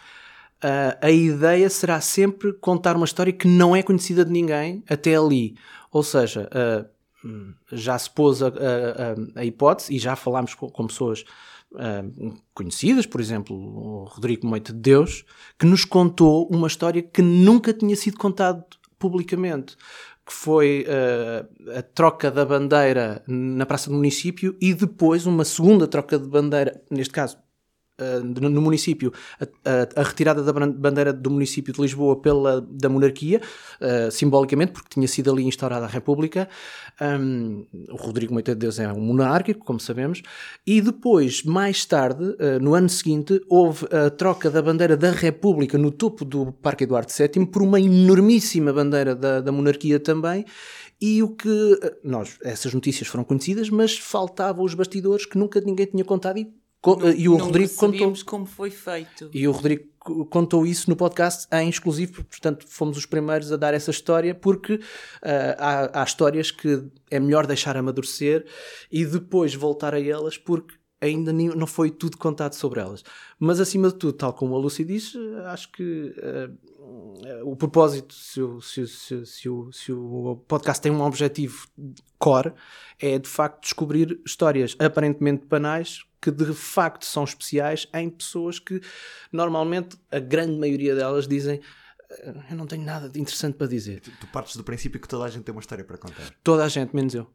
uh, 0.62 0.98
a 1.00 1.10
ideia 1.10 1.68
será 1.68 2.00
sempre 2.00 2.52
contar 2.52 2.96
uma 2.96 3.04
história 3.04 3.32
que 3.32 3.48
não 3.48 3.74
é 3.74 3.82
conhecida 3.82 4.24
de 4.24 4.30
ninguém 4.30 4.82
até 4.88 5.16
ali. 5.16 5.56
Ou 5.90 6.02
seja, 6.02 6.48
uh, 6.48 7.52
já 7.70 7.98
se 7.98 8.10
pôs 8.10 8.42
a, 8.42 8.48
a, 8.48 9.40
a, 9.40 9.44
hipótese, 9.44 9.94
e 9.94 9.98
já 9.98 10.16
falámos 10.16 10.54
com, 10.54 10.68
com 10.68 10.86
pessoas 10.86 11.24
uh, 11.72 12.34
conhecidas, 12.54 13.06
por 13.06 13.20
exemplo, 13.20 13.56
o 13.56 14.04
Rodrigo 14.04 14.46
Moita 14.46 14.72
de 14.72 14.78
Deus, 14.78 15.24
que 15.58 15.66
nos 15.66 15.84
contou 15.84 16.48
uma 16.50 16.66
história 16.66 17.02
que 17.02 17.22
nunca 17.22 17.72
tinha 17.72 17.94
sido 17.96 18.18
contada 18.18 18.64
publicamente, 18.98 19.76
que 20.24 20.32
foi 20.32 20.86
a 21.76 21.82
troca 21.82 22.30
da 22.30 22.44
bandeira 22.44 23.24
na 23.26 23.66
Praça 23.66 23.90
do 23.90 23.96
Município 23.96 24.56
e 24.60 24.72
depois 24.72 25.26
uma 25.26 25.44
segunda 25.44 25.88
troca 25.88 26.16
de 26.16 26.28
bandeira, 26.28 26.80
neste 26.88 27.12
caso 27.12 27.41
no 28.22 28.60
município 28.60 29.12
a, 29.40 30.00
a, 30.00 30.02
retirada 30.02 30.42
da 30.42 30.52
bandeira 30.52 31.12
do 31.12 31.30
município 31.30 31.72
de 31.72 31.80
Lisboa 31.80 32.16
pela 32.16 32.60
da 32.60 32.88
monarquia, 32.88 33.40
uh, 33.80 34.10
simbolicamente, 34.10 34.72
porque 34.72 34.88
tinha 34.90 35.08
sido 35.08 35.30
ali 35.30 35.44
instaurada 35.44 35.86
a 35.86 35.88
República. 35.88 36.48
Um, 37.00 37.66
o 37.90 37.96
Rodrigo 37.96 38.32
Moita 38.32 38.52
de 38.52 38.60
Deus 38.60 38.78
é 38.78 38.92
um 38.92 39.00
monárquico, 39.00 39.64
como 39.64 39.80
sabemos, 39.80 40.22
e 40.66 40.80
depois, 40.80 41.42
mais 41.42 41.84
tarde, 41.84 42.24
uh, 42.24 42.60
no 42.60 42.74
ano 42.74 42.88
seguinte, 42.88 43.40
houve 43.48 43.86
a 43.90 44.10
troca 44.10 44.50
da 44.50 44.62
bandeira 44.62 44.96
da 44.96 45.10
República 45.10 45.76
no 45.78 45.90
topo 45.90 46.24
do 46.24 46.52
Parque 46.52 46.84
Eduardo 46.84 47.12
VII 47.12 47.46
por 47.46 47.62
uma 47.62 47.80
enormíssima 47.80 48.72
bandeira 48.72 49.14
da, 49.14 49.40
da 49.40 49.52
monarquia 49.52 49.98
também. 49.98 50.44
E 51.00 51.20
o 51.20 51.30
que 51.30 51.80
nós, 52.04 52.38
essas 52.44 52.72
notícias 52.72 53.08
foram 53.08 53.24
conhecidas, 53.24 53.68
mas 53.68 53.98
faltavam 53.98 54.64
os 54.64 54.72
bastidores 54.72 55.26
que 55.26 55.36
nunca 55.36 55.60
ninguém 55.60 55.86
tinha 55.86 56.04
contado 56.04 56.38
e 56.38 56.61
não, 56.84 57.12
e 57.12 57.28
o 57.28 57.36
Rodrigo 57.36 57.74
contou 57.76 58.12
como 58.26 58.46
foi 58.46 58.70
feito. 58.70 59.30
E 59.32 59.46
o 59.46 59.52
Rodrigo 59.52 59.92
contou 60.30 60.66
isso 60.66 60.90
no 60.90 60.96
podcast 60.96 61.46
em 61.52 61.68
exclusivo, 61.68 62.24
portanto 62.24 62.66
fomos 62.66 62.96
os 62.96 63.06
primeiros 63.06 63.52
a 63.52 63.56
dar 63.56 63.72
essa 63.72 63.92
história 63.92 64.34
porque 64.34 64.74
uh, 64.74 64.80
há, 65.58 66.00
há, 66.00 66.04
histórias 66.04 66.50
que 66.50 66.84
é 67.08 67.20
melhor 67.20 67.46
deixar 67.46 67.76
amadurecer 67.76 68.44
e 68.90 69.04
depois 69.04 69.54
voltar 69.54 69.94
a 69.94 70.00
elas 70.00 70.36
porque 70.36 70.74
ainda 71.02 71.32
não 71.32 71.66
foi 71.66 71.90
tudo 71.90 72.16
contado 72.16 72.54
sobre 72.54 72.80
elas. 72.80 73.02
Mas 73.38 73.58
acima 73.58 73.88
de 73.88 73.96
tudo, 73.96 74.12
tal 74.12 74.32
como 74.32 74.54
a 74.54 74.58
Lucy 74.58 74.84
disse, 74.84 75.18
acho 75.46 75.70
que 75.72 76.14
uh, 76.16 77.50
o 77.50 77.56
propósito, 77.56 78.14
se 78.14 78.40
o, 78.40 78.60
se, 78.60 78.86
se, 78.86 79.26
se, 79.26 79.48
o, 79.48 79.72
se 79.72 79.92
o 79.92 80.36
podcast 80.46 80.80
tem 80.80 80.92
um 80.92 81.02
objetivo 81.02 81.66
core, 82.18 82.52
é 83.00 83.18
de 83.18 83.28
facto 83.28 83.62
descobrir 83.62 84.20
histórias 84.24 84.76
aparentemente 84.78 85.44
banais 85.46 86.04
que 86.20 86.30
de 86.30 86.54
facto 86.54 87.04
são 87.04 87.24
especiais 87.24 87.88
em 87.92 88.08
pessoas 88.08 88.60
que 88.60 88.80
normalmente 89.32 89.96
a 90.08 90.20
grande 90.20 90.56
maioria 90.56 90.94
delas 90.94 91.26
dizem 91.26 91.60
eh, 92.10 92.34
eu 92.50 92.56
não 92.56 92.66
tenho 92.66 92.84
nada 92.84 93.08
de 93.08 93.20
interessante 93.20 93.56
para 93.56 93.66
dizer. 93.66 94.00
Tu, 94.00 94.12
tu 94.20 94.26
partes 94.28 94.54
do 94.54 94.62
princípio 94.62 95.00
que 95.00 95.08
toda 95.08 95.24
a 95.24 95.28
gente 95.28 95.42
tem 95.42 95.52
uma 95.52 95.60
história 95.60 95.84
para 95.84 95.98
contar. 95.98 96.30
Toda 96.44 96.64
a 96.64 96.68
gente, 96.68 96.94
menos 96.94 97.12
eu. 97.12 97.28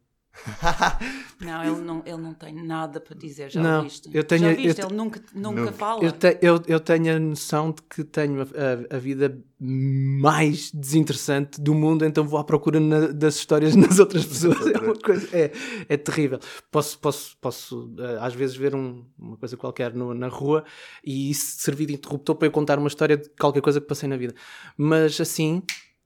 não, 1.40 1.64
ele 1.64 1.84
não, 1.84 2.02
ele 2.04 2.16
não 2.16 2.34
tem 2.34 2.54
nada 2.54 3.00
para 3.00 3.16
dizer, 3.16 3.50
já 3.50 3.62
não, 3.62 3.82
viste? 3.82 4.10
Eu 4.12 4.24
tenho, 4.24 4.42
já 4.42 4.52
viste? 4.54 4.80
Eu, 4.80 4.88
ele 4.88 4.96
nunca, 4.96 5.20
nunca, 5.34 5.60
nunca. 5.60 5.72
fala. 5.72 6.04
Eu, 6.04 6.12
te, 6.12 6.38
eu, 6.40 6.62
eu, 6.66 6.80
tenho 6.80 7.16
a 7.16 7.18
noção 7.18 7.70
de 7.70 7.82
que 7.82 8.04
tenho 8.04 8.42
a, 8.42 8.96
a, 8.96 8.98
vida 8.98 9.38
mais 9.60 10.70
desinteressante 10.72 11.60
do 11.60 11.74
mundo, 11.74 12.04
então 12.04 12.26
vou 12.26 12.38
à 12.38 12.44
procura 12.44 12.78
na, 12.80 13.08
das 13.08 13.36
histórias 13.36 13.74
nas 13.76 13.98
outras 13.98 14.24
pessoas. 14.24 14.66
É 14.66 14.78
uma 14.78 14.94
coisa, 14.94 15.28
é, 15.36 15.52
é 15.88 15.96
terrível. 15.96 16.38
Posso, 16.70 16.98
posso, 16.98 17.36
posso 17.40 17.94
eh, 17.98 18.18
às 18.20 18.34
vezes 18.34 18.56
ver 18.56 18.74
um, 18.74 19.04
uma 19.18 19.36
coisa 19.36 19.56
qualquer 19.56 19.94
no, 19.94 20.14
na 20.14 20.28
rua 20.28 20.64
e 21.04 21.30
isso 21.30 21.58
servir 21.58 21.86
de 21.86 21.94
interruptor 21.94 22.36
para 22.36 22.48
eu 22.48 22.52
contar 22.52 22.78
uma 22.78 22.88
história 22.88 23.16
de 23.16 23.28
qualquer 23.30 23.60
coisa 23.60 23.80
que 23.80 23.86
passei 23.86 24.08
na 24.08 24.16
vida. 24.16 24.34
Mas 24.76 25.20
assim, 25.20 25.62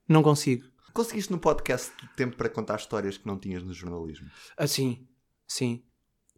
não 0.09 0.23
consigo. 0.23 0.72
Conseguiste 0.93 1.33
no 1.33 1.39
podcast 1.39 1.91
tempo 2.17 2.37
para 2.37 2.49
contar 2.49 2.77
histórias 2.77 3.17
que 3.17 3.27
não 3.27 3.39
tinhas 3.39 3.63
no 3.63 3.73
jornalismo? 3.73 4.29
Assim, 4.57 5.07
sim. 5.47 5.83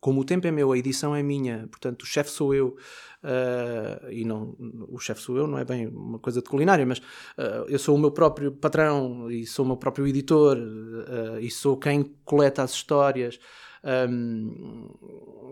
Como 0.01 0.21
o 0.21 0.25
tempo 0.25 0.47
é 0.47 0.51
meu, 0.51 0.71
a 0.71 0.79
edição 0.79 1.17
é 1.17 1.23
minha, 1.23 1.67
portanto 1.69 2.03
o 2.03 2.07
chefe 2.07 2.31
sou 2.31 2.55
eu, 2.55 2.77
uh, 3.25 4.11
e 4.11 4.23
não 4.25 4.55
o 4.89 4.99
chefe 4.99 5.23
sou 5.23 5.39
eu, 5.39 5.47
não 5.47 5.59
é 5.59 5.65
bem 5.65 5.87
uma 5.87 6.19
coisa 6.19 6.43
de 6.43 6.49
culinária, 6.49 6.85
mas 6.85 6.99
uh, 6.99 7.65
eu 7.69 7.79
sou 7.79 7.97
o 7.97 7.99
meu 7.99 8.11
próprio 8.11 8.53
patrão 8.53 9.31
e 9.31 9.47
sou 9.47 9.65
o 9.65 9.69
meu 9.69 9.79
próprio 9.79 10.07
editor 10.07 10.59
uh, 10.59 11.41
e 11.41 11.51
sou 11.51 11.79
quem 11.79 12.15
coleta 12.25 12.63
as 12.63 12.73
histórias. 12.73 13.41
Um, 13.83 14.89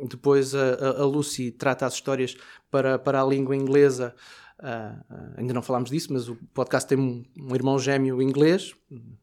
depois 0.08 0.54
a, 0.54 1.00
a, 1.00 1.04
Lucy 1.04 1.50
trata 1.50 1.86
as 1.86 1.94
histórias 1.94 2.36
para, 2.70 2.98
para 2.98 3.20
a 3.20 3.26
língua 3.26 3.54
inglesa 3.54 4.14
Uh, 4.62 5.34
ainda 5.36 5.52
não 5.52 5.60
falámos 5.60 5.90
disso, 5.90 6.12
mas 6.12 6.28
o 6.28 6.36
podcast 6.54 6.88
tem 6.88 6.96
um, 6.96 7.24
um, 7.36 7.52
irmão 7.52 7.80
gêmeo 7.80 8.22
inglês, 8.22 8.72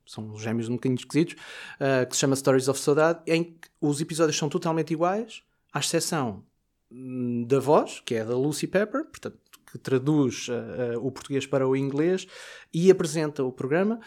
são 0.05 0.37
gêmeos 0.37 0.67
um 0.67 0.73
bocadinho 0.73 0.99
esquisitos, 0.99 1.35
uh, 1.75 2.05
que 2.05 2.13
se 2.13 2.19
chama 2.19 2.35
Stories 2.35 2.67
of 2.67 2.77
Saudade, 2.77 3.21
em 3.25 3.45
que 3.45 3.69
os 3.79 4.01
episódios 4.01 4.37
são 4.37 4.49
totalmente 4.49 4.91
iguais, 4.91 5.41
à 5.71 5.79
exceção 5.79 6.43
hum, 6.91 7.45
da 7.47 7.57
voz, 7.57 8.01
que 8.01 8.15
é 8.15 8.25
da 8.25 8.35
Lucy 8.35 8.67
Pepper, 8.67 9.05
portanto, 9.05 9.39
que 9.71 9.77
traduz 9.77 10.47
uh, 10.49 10.99
o 10.99 11.09
português 11.09 11.45
para 11.47 11.65
o 11.65 11.73
inglês 11.73 12.27
e 12.73 12.91
apresenta 12.91 13.41
o 13.41 13.51
programa, 13.51 13.99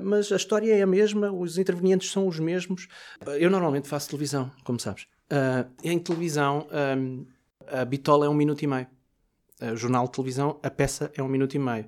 mas 0.00 0.30
a 0.30 0.36
história 0.36 0.72
é 0.72 0.80
a 0.80 0.86
mesma, 0.86 1.30
os 1.30 1.58
intervenientes 1.58 2.10
são 2.10 2.26
os 2.26 2.38
mesmos. 2.38 2.88
eu 3.38 3.50
normalmente 3.50 3.88
faço 3.88 4.08
televisão, 4.08 4.50
como 4.64 4.78
sabes. 4.78 5.06
em 5.82 5.98
televisão, 5.98 6.68
um, 6.96 7.26
a 7.66 7.84
bitola 7.84 8.26
é 8.26 8.28
um 8.28 8.34
minuto 8.34 8.62
e 8.62 8.66
meio. 8.66 8.86
Eh, 9.62 9.76
jornal 9.76 10.06
de 10.06 10.12
televisão, 10.12 10.58
a 10.60 10.70
peça 10.70 11.12
é 11.14 11.22
um 11.22 11.28
minuto 11.28 11.54
e 11.54 11.58
meio. 11.58 11.86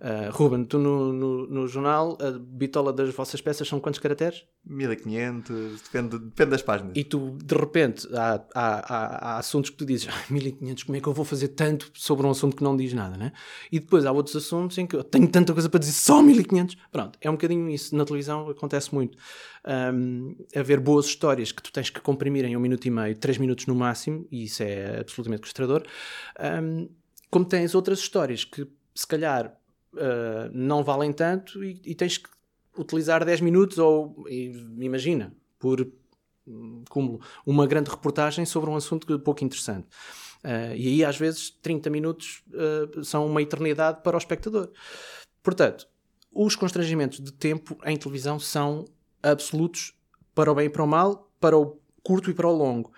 Uh, 0.00 0.32
Ruben, 0.32 0.64
tu 0.64 0.78
no, 0.80 1.12
no, 1.12 1.46
no 1.46 1.68
jornal, 1.68 2.18
a 2.20 2.32
bitola 2.32 2.92
das 2.92 3.14
vossas 3.14 3.40
peças 3.40 3.68
são 3.68 3.78
quantos 3.78 4.00
caracteres? 4.00 4.44
1500, 4.64 5.80
depende, 5.82 6.18
depende 6.18 6.50
das 6.50 6.62
páginas. 6.62 6.92
E 6.96 7.04
tu, 7.04 7.38
de 7.40 7.54
repente, 7.54 8.08
há, 8.12 8.44
há, 8.52 8.94
há, 8.94 9.06
há 9.34 9.38
assuntos 9.38 9.70
que 9.70 9.76
tu 9.76 9.86
dizes, 9.86 10.08
"Ai, 10.10 10.24
1500, 10.28 10.82
como 10.82 10.96
é 10.96 11.00
que 11.00 11.06
eu 11.06 11.12
vou 11.12 11.24
fazer 11.24 11.48
tanto 11.48 11.88
sobre 11.94 12.26
um 12.26 12.30
assunto 12.30 12.56
que 12.56 12.64
não 12.64 12.76
diz 12.76 12.92
nada, 12.92 13.16
né? 13.16 13.30
E 13.70 13.78
depois 13.78 14.04
há 14.04 14.10
outros 14.10 14.34
assuntos 14.34 14.76
em 14.76 14.88
que 14.88 14.96
eu 14.96 15.04
tenho 15.04 15.28
tanta 15.28 15.52
coisa 15.52 15.68
para 15.68 15.78
dizer, 15.78 15.92
só 15.92 16.20
1500. 16.20 16.76
Pronto, 16.90 17.16
é 17.20 17.30
um 17.30 17.34
bocadinho 17.34 17.70
isso. 17.70 17.94
Na 17.94 18.04
televisão 18.04 18.48
acontece 18.50 18.92
muito. 18.92 19.16
Um, 19.64 20.34
haver 20.56 20.80
boas 20.80 21.06
histórias 21.06 21.52
que 21.52 21.62
tu 21.62 21.72
tens 21.72 21.90
que 21.90 22.00
comprimir 22.00 22.44
em 22.44 22.56
um 22.56 22.60
minuto 22.60 22.84
e 22.86 22.90
meio, 22.90 23.14
três 23.14 23.38
minutos 23.38 23.66
no 23.66 23.74
máximo, 23.76 24.26
e 24.32 24.42
isso 24.46 24.64
é 24.64 24.98
absolutamente 24.98 25.42
frustrador. 25.42 25.84
Um, 26.60 26.88
como 27.32 27.46
tens 27.46 27.74
outras 27.74 27.98
histórias 27.98 28.44
que, 28.44 28.68
se 28.94 29.06
calhar, 29.06 29.58
uh, 29.94 30.50
não 30.52 30.84
valem 30.84 31.10
tanto 31.14 31.64
e, 31.64 31.80
e 31.82 31.94
tens 31.94 32.18
que 32.18 32.28
utilizar 32.78 33.24
10 33.24 33.40
minutos 33.40 33.78
ou, 33.78 34.26
imagina, 34.78 35.34
por 35.58 35.80
hum, 36.46 36.84
cúmulo, 36.90 37.22
uma 37.46 37.66
grande 37.66 37.88
reportagem 37.88 38.44
sobre 38.44 38.68
um 38.68 38.76
assunto 38.76 39.18
pouco 39.18 39.42
interessante. 39.42 39.86
Uh, 40.44 40.76
e 40.76 40.88
aí, 40.88 41.04
às 41.06 41.16
vezes, 41.16 41.48
30 41.62 41.88
minutos 41.88 42.42
uh, 42.52 43.02
são 43.02 43.26
uma 43.26 43.40
eternidade 43.40 44.02
para 44.02 44.14
o 44.14 44.18
espectador. 44.18 44.70
Portanto, 45.42 45.88
os 46.30 46.54
constrangimentos 46.54 47.18
de 47.18 47.32
tempo 47.32 47.78
em 47.86 47.96
televisão 47.96 48.38
são 48.38 48.84
absolutos 49.22 49.94
para 50.34 50.52
o 50.52 50.54
bem 50.54 50.66
e 50.66 50.70
para 50.70 50.84
o 50.84 50.86
mal, 50.86 51.32
para 51.40 51.56
o 51.56 51.80
curto 52.02 52.30
e 52.30 52.34
para 52.34 52.46
o 52.46 52.52
longo. 52.52 52.92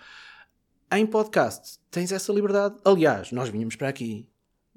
Em 0.95 1.05
podcast, 1.05 1.77
tens 1.91 2.09
essa 2.13 2.31
liberdade. 2.31 2.75
Aliás, 2.85 3.29
nós 3.33 3.49
vinhamos 3.49 3.75
para 3.75 3.89
aqui 3.89 4.29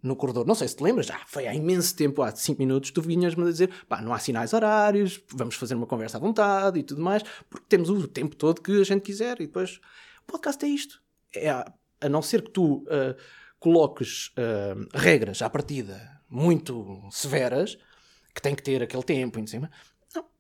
no 0.03 0.17
corredor, 0.17 0.45
não 0.45 0.55
sei 0.57 0.67
se 0.67 0.75
te 0.75 0.83
lembras, 0.83 1.07
já 1.07 1.17
foi 1.29 1.47
há 1.47 1.55
imenso 1.55 1.95
tempo, 1.95 2.23
há 2.23 2.35
5 2.35 2.59
minutos, 2.59 2.91
tu 2.91 3.01
vinhas-me 3.01 3.45
a 3.45 3.47
dizer 3.47 3.71
pá, 3.89 4.03
não 4.03 4.13
há 4.13 4.19
sinais 4.19 4.53
horários, 4.53 5.23
vamos 5.33 5.55
fazer 5.55 5.77
uma 5.77 5.87
conversa 5.87 6.17
à 6.17 6.21
vontade 6.21 6.81
e 6.81 6.83
tudo 6.83 7.01
mais, 7.01 7.23
porque 7.49 7.67
temos 7.69 7.89
o 7.89 8.09
tempo 8.09 8.35
todo 8.35 8.61
que 8.61 8.81
a 8.81 8.85
gente 8.85 9.03
quiser. 9.03 9.41
E 9.41 9.47
depois, 9.47 9.77
o 10.23 10.33
podcast 10.33 10.65
é 10.65 10.69
isto. 10.69 11.01
É, 11.37 11.51
a 11.51 12.09
não 12.09 12.21
ser 12.21 12.43
que 12.43 12.51
tu 12.51 12.85
ah, 12.91 13.15
coloques 13.61 14.33
ah, 14.37 14.75
regras 14.99 15.41
à 15.41 15.49
partida 15.49 16.21
muito 16.29 17.01
severas, 17.13 17.79
que 18.35 18.43
tem 18.43 18.57
que 18.57 18.63
ter 18.65 18.83
aquele 18.83 19.05
tempo 19.05 19.39
em 19.39 19.47
cima. 19.47 19.71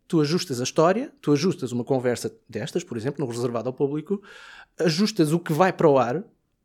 Tu 0.08 0.20
ajustas 0.22 0.58
a 0.58 0.64
história, 0.64 1.12
tu 1.20 1.32
ajustas 1.32 1.70
uma 1.70 1.84
conversa 1.84 2.34
destas, 2.48 2.82
por 2.82 2.96
exemplo, 2.96 3.24
no 3.24 3.30
reservado 3.30 3.68
ao 3.68 3.74
público, 3.74 4.22
ajustas 4.80 5.32
o 5.32 5.38
que 5.38 5.52
vai 5.52 5.72
para 5.72 5.88
o 5.88 5.98
ar 5.98 6.24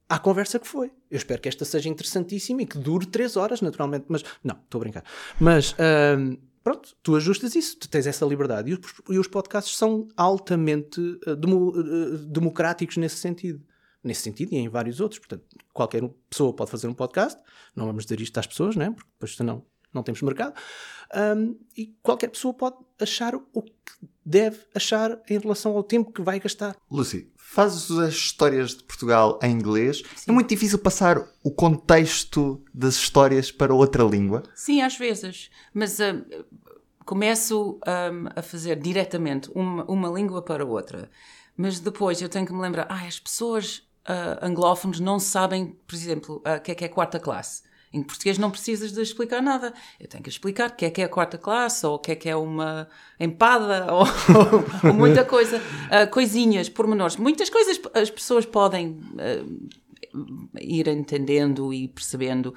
à 0.10 0.20
conversa 0.20 0.60
que 0.60 0.68
foi. 0.68 0.92
Eu 1.10 1.18
espero 1.18 1.42
que 1.42 1.50
esta 1.50 1.66
seja 1.66 1.90
interessantíssima 1.90 2.62
e 2.62 2.66
que 2.66 2.78
dure 2.78 3.06
3 3.06 3.36
horas, 3.38 3.62
naturalmente, 3.62 4.06
mas 4.08 4.24
não, 4.44 4.56
estou 4.56 4.80
a 4.80 4.84
brincar. 4.84 5.04
Mas 5.40 5.76
ahm, 5.80 6.36
pronto, 6.64 6.96
tu 7.02 7.16
ajustas 7.16 7.56
isso, 7.56 7.78
tu 7.78 7.90
tens 7.90 8.06
essa 8.06 8.26
liberdade. 8.26 8.72
E 8.72 8.74
os, 8.74 8.80
e 9.10 9.18
os 9.18 9.28
podcasts 9.28 9.76
são 9.76 10.08
altamente 10.16 11.00
ah, 11.26 11.34
demo- 11.36 11.74
ah, 11.76 12.18
democráticos 12.28 12.98
nesse 12.98 13.18
sentido. 13.18 13.62
Nesse 14.04 14.22
sentido 14.22 14.54
e 14.54 14.58
em 14.58 14.68
vários 14.68 15.00
outros. 15.00 15.20
Portanto, 15.20 15.46
qualquer 15.74 16.04
pessoa 16.30 16.54
pode 16.54 16.70
fazer 16.70 16.88
um 16.88 16.94
podcast. 16.94 17.40
Não 17.76 17.86
vamos 17.86 18.04
dizer 18.04 18.20
isto 18.20 18.38
às 18.38 18.46
pessoas, 18.46 18.76
né? 18.76 18.92
porque 18.92 19.10
depois 19.14 19.36
senão 19.36 19.66
não 19.94 20.04
temos 20.04 20.22
mercado. 20.22 20.54
Ahm, 21.14 21.54
e 21.78 21.96
qualquer 22.02 22.28
pessoa 22.30 22.54
pode 22.54 22.76
achar 23.00 23.34
o 23.36 23.62
que 23.62 23.72
deve 24.26 24.60
achar 24.74 25.20
em 25.30 25.38
relação 25.38 25.76
ao 25.76 25.84
tempo 25.84 26.12
que 26.12 26.22
vai 26.22 26.40
gastar. 26.40 26.76
Lucy, 26.90 27.32
fazes 27.38 27.92
as 27.92 28.14
histórias 28.14 28.72
de 28.72 28.84
Portugal 28.84 29.40
em 29.44 29.52
inglês. 29.52 30.02
É 30.28 30.32
muito 30.32 30.50
difícil 30.50 30.80
passar 30.80 31.24
o 31.44 31.52
contexto 31.52 32.64
das 32.74 32.96
histórias 32.96 33.52
para 33.52 33.74
outra 33.74 34.04
língua. 34.04 34.44
Sim, 34.56 34.82
às 34.82 34.98
vezes. 34.98 35.52
Mas 35.74 36.00
ah, 36.00 36.16
começo 37.06 37.80
ah, 37.86 38.12
a 38.36 38.42
fazer 38.42 38.80
diretamente 38.80 39.52
uma, 39.54 39.84
uma 39.86 40.10
língua 40.10 40.42
para 40.42 40.66
outra. 40.66 41.10
Mas 41.56 41.80
depois 41.80 42.22
eu 42.22 42.30
tenho 42.30 42.46
que 42.46 42.54
me 42.54 42.62
lembrar, 42.62 42.88
ah, 42.90 43.06
as 43.06 43.20
pessoas 43.20 43.84
anglófonos 44.42 45.00
não 45.00 45.18
sabem, 45.18 45.78
por 45.88 45.96
exemplo, 45.96 46.42
ah, 46.44 46.56
o 46.56 46.60
que 46.60 46.72
é 46.72 46.76
que 46.76 46.86
é 46.86 46.90
quarta 46.90 47.20
classe. 47.20 47.62
Em 47.94 48.02
português 48.02 48.38
não 48.40 48.50
precisas 48.50 48.92
de 48.92 49.00
explicar 49.02 49.42
nada. 49.42 49.72
Eu 50.00 50.08
tenho 50.08 50.24
que 50.24 50.30
explicar 50.30 50.70
o 50.72 50.76
que 50.76 50.86
é 50.86 50.90
que 50.90 51.02
é 51.02 51.06
a 51.06 51.10
quarta 51.10 51.38
classe, 51.38 51.86
ou 51.86 51.96
o 51.96 52.00
que 52.00 52.12
é 52.12 52.16
que 52.16 52.28
é 52.28 52.36
uma 52.36 52.88
empada, 53.20 53.86
ou, 53.94 54.04
ou- 54.90 54.94
muita 54.94 55.24
coisa. 55.24 55.62
Ah, 55.92 56.08
coisinhas, 56.08 56.68
pormenores. 56.70 57.18
Muitas 57.18 57.50
coisas 57.50 57.80
as 57.94 58.10
pessoas 58.10 58.46
podem 58.46 59.00
ah, 59.20 59.46
ir 60.60 60.88
entendendo 60.88 61.74
e 61.74 61.88
percebendo 61.88 62.54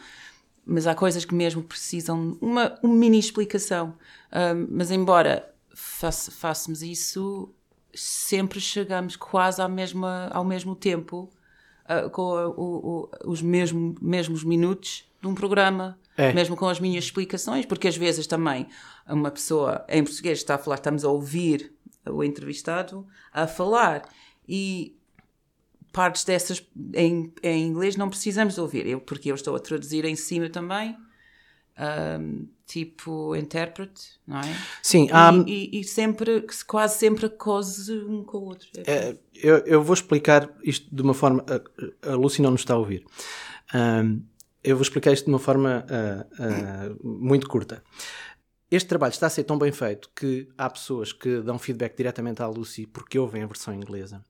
mas 0.69 0.85
há 0.89 0.97
coisas 0.97 1.25
que 1.25 1.33
mesmo 1.33 1.63
precisam 1.63 2.37
uma, 2.41 2.77
uma 2.83 2.93
mini 2.95 3.21
explicação. 3.21 3.95
Ahm, 4.33 4.67
mas 4.69 4.91
embora 4.91 5.49
faça- 5.73 6.33
façamos 6.33 6.83
isso, 6.83 7.55
sempre 7.95 8.59
chegamos 8.61 9.15
quase 9.15 9.63
à 9.63 9.69
mesma, 9.69 10.29
ao 10.33 10.45
mesmo 10.45 10.75
tempo, 10.75 11.31
ah, 11.85 12.09
com 12.11 12.21
o- 12.57 13.09
o- 13.25 13.31
os 13.31 13.41
mesmo, 13.41 13.95
mesmos 14.03 14.43
minutos 14.43 15.05
de 15.27 15.33
um 15.33 15.35
programa, 15.35 15.99
É. 16.17 16.33
mesmo 16.33 16.57
com 16.57 16.69
as 16.69 16.81
minhas 16.81 17.05
explicações, 17.05 17.67
porque 17.67 17.89
às 17.89 17.97
vezes 17.97 18.27
também 18.27 18.67
uma 19.09 19.31
pessoa 19.31 19.85
em 19.89 20.03
português 20.05 20.39
está 20.39 20.55
a 20.55 20.59
falar, 20.59 20.77
estamos 20.77 21.05
a 21.05 21.11
ouvir 21.11 21.73
o 22.09 22.23
entrevistado 22.23 23.07
a 23.33 23.47
falar 23.47 24.03
e 24.49 24.97
partes 25.93 26.25
dessas 26.25 26.65
em, 26.95 27.33
em 27.43 27.67
inglês 27.67 27.97
não 27.97 28.09
precisamos 28.09 28.59
ouvir, 28.59 28.87
eu, 28.87 29.01
porque 29.01 29.31
eu 29.31 29.35
estou 29.35 29.57
a 29.57 29.59
traduzir 29.61 30.05
em 30.05 30.15
cima 30.15 30.49
também, 30.49 30.97
ahm, 31.77 32.45
tipo 32.67 33.35
intérprete, 33.37 34.19
não 34.27 34.39
é? 34.41 34.57
Sim, 34.83 35.09
há, 35.13 35.33
E, 35.47 35.77
e- 35.77 35.81
e 35.81 35.85
sempre, 35.85 36.47
quase 36.67 36.99
sempre 36.99 37.29
cose 37.29 37.93
um 37.93 38.23
com 38.25 38.39
o 38.39 38.45
outro. 38.45 38.69
É, 38.87 39.17
eu, 39.35 39.59
eu 39.59 39.83
vou 39.83 39.95
explicar 39.95 40.51
isto 40.63 40.87
de 40.95 41.03
uma 41.03 41.15
forma. 41.15 41.45
A, 42.03 42.11
a 42.13 42.15
Lucy 42.15 42.43
não 42.43 42.51
nos 42.51 42.61
está 42.63 42.75
a 42.75 42.79
ouvir. 42.79 43.05
Ahm, 43.75 44.21
eu 44.67 44.77
vou 44.77 44.83
explicar 44.83 45.13
isto 45.13 45.25
de 45.25 45.31
uma 45.31 45.39
forma 45.39 45.87
ah, 45.89 46.27
ah, 46.39 46.97
muito 47.03 47.49
curta. 47.49 47.83
Este 48.71 48.89
trabalho 48.89 49.13
está 49.13 49.29
a 49.29 49.31
ser 49.31 49.45
tão 49.45 49.57
bem 49.57 49.71
feito 49.71 50.11
que 50.15 50.49
há 50.59 50.69
pessoas 50.69 51.13
que 51.13 51.41
dão 51.41 51.59
feedback 51.59 51.97
diretamente 51.97 52.43
à 52.43 52.47
Lucy 52.49 52.87
porque 52.87 53.19
ouvem 53.19 53.43
a 53.43 53.47
versão 53.47 53.73
inglesa. 53.73 54.25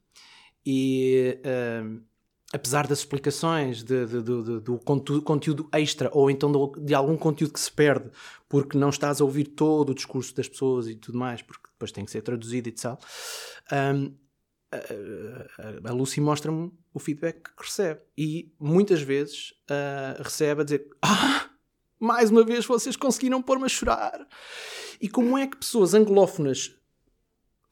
E 0.65 1.41
ahm, 1.45 2.01
apesar 2.53 2.87
das 2.87 2.99
explicações 2.99 3.83
de- 3.83 4.05
de- 4.07 4.23
de- 4.23 4.61
do 4.61 4.79
conteúdo, 4.79 5.23
conteúdo 5.23 5.69
extra 5.73 6.11
ou 6.13 6.31
então 6.31 6.53
de 6.79 6.95
algum 6.95 7.17
conteúdo 7.17 7.53
que 7.55 7.61
se 7.61 7.73
perde 7.73 8.11
porque 8.49 8.77
não 8.77 8.91
estás 8.91 9.21
a 9.21 9.25
ouvir 9.25 9.45
todo 9.45 9.91
o 9.91 9.95
discurso 9.95 10.35
das 10.37 10.49
pessoas 10.49 10.87
e 10.87 10.95
tudo 10.97 11.19
mais, 11.19 11.41
porque 11.43 11.69
depois 11.73 11.91
tem 11.91 12.05
que 12.05 12.11
ser 12.11 12.23
traduzido 12.23 12.69
e 12.69 12.73
tal, 12.73 12.99
ahm, 13.73 14.11
a, 14.73 15.91
a 15.91 15.93
Lucy 15.93 16.21
mostra-me 16.21 16.73
o 16.93 16.99
feedback 16.99 17.43
que 17.57 17.65
recebe. 17.65 18.01
E 18.17 18.53
muitas 18.59 19.01
vezes 19.03 19.55
ah, 19.69 20.17
recebe 20.23 20.63
a 20.63 20.65
dizer: 20.65 20.89
Ah, 21.03 21.51
mais 21.99 22.31
uma 22.31 22.45
vez 22.45 22.67
vocês 22.67 22.97
conseguiram 22.97 23.43
pôr-me 23.43 23.65
a 23.65 23.69
chorar. 23.69 24.27
E 25.01 25.09
como 25.09 25.37
é 25.37 25.47
que 25.47 25.57
pessoas 25.57 25.95
anglófonas 25.95 26.75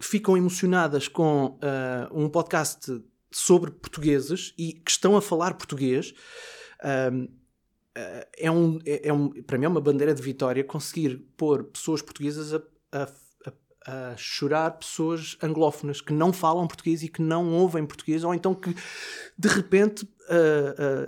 ficam 0.01 0.37
emocionadas 0.37 1.09
com 1.09 1.59
ah, 1.63 2.09
um 2.13 2.29
podcast 2.29 3.03
sobre 3.31 3.71
portugueses 3.71 4.55
e 4.57 4.73
que 4.73 4.91
estão 4.91 5.17
a 5.17 5.23
falar 5.23 5.55
português? 5.55 6.15
ahm, 6.83 7.27
ah, 7.97 8.27
é 8.37 8.51
um, 8.51 8.79
é, 8.85 9.09
é 9.09 9.13
um, 9.13 9.31
para 9.43 9.57
mim 9.57 9.65
é 9.65 9.69
uma 9.69 9.81
bandeira 9.81 10.15
de 10.15 10.23
vitória 10.23 10.65
conseguir 10.65 11.17
pôr 11.37 11.65
pessoas 11.65 12.03
portuguesas 12.03 12.53
a, 12.53 12.63
a, 12.93 13.09
a- 13.87 14.15
chorar 14.17 14.71
pessoas 14.73 15.37
anglófonas 15.43 16.01
que 16.01 16.13
não 16.13 16.33
falam 16.33 16.67
português 16.67 17.03
e 17.03 17.09
que 17.09 17.21
não 17.23 17.53
ouvem 17.53 17.85
português, 17.87 18.25
ou 18.25 18.35
então 18.35 18.55
que 18.55 18.75
de 19.39 19.49
repente 19.49 20.09
ah, 20.29 20.35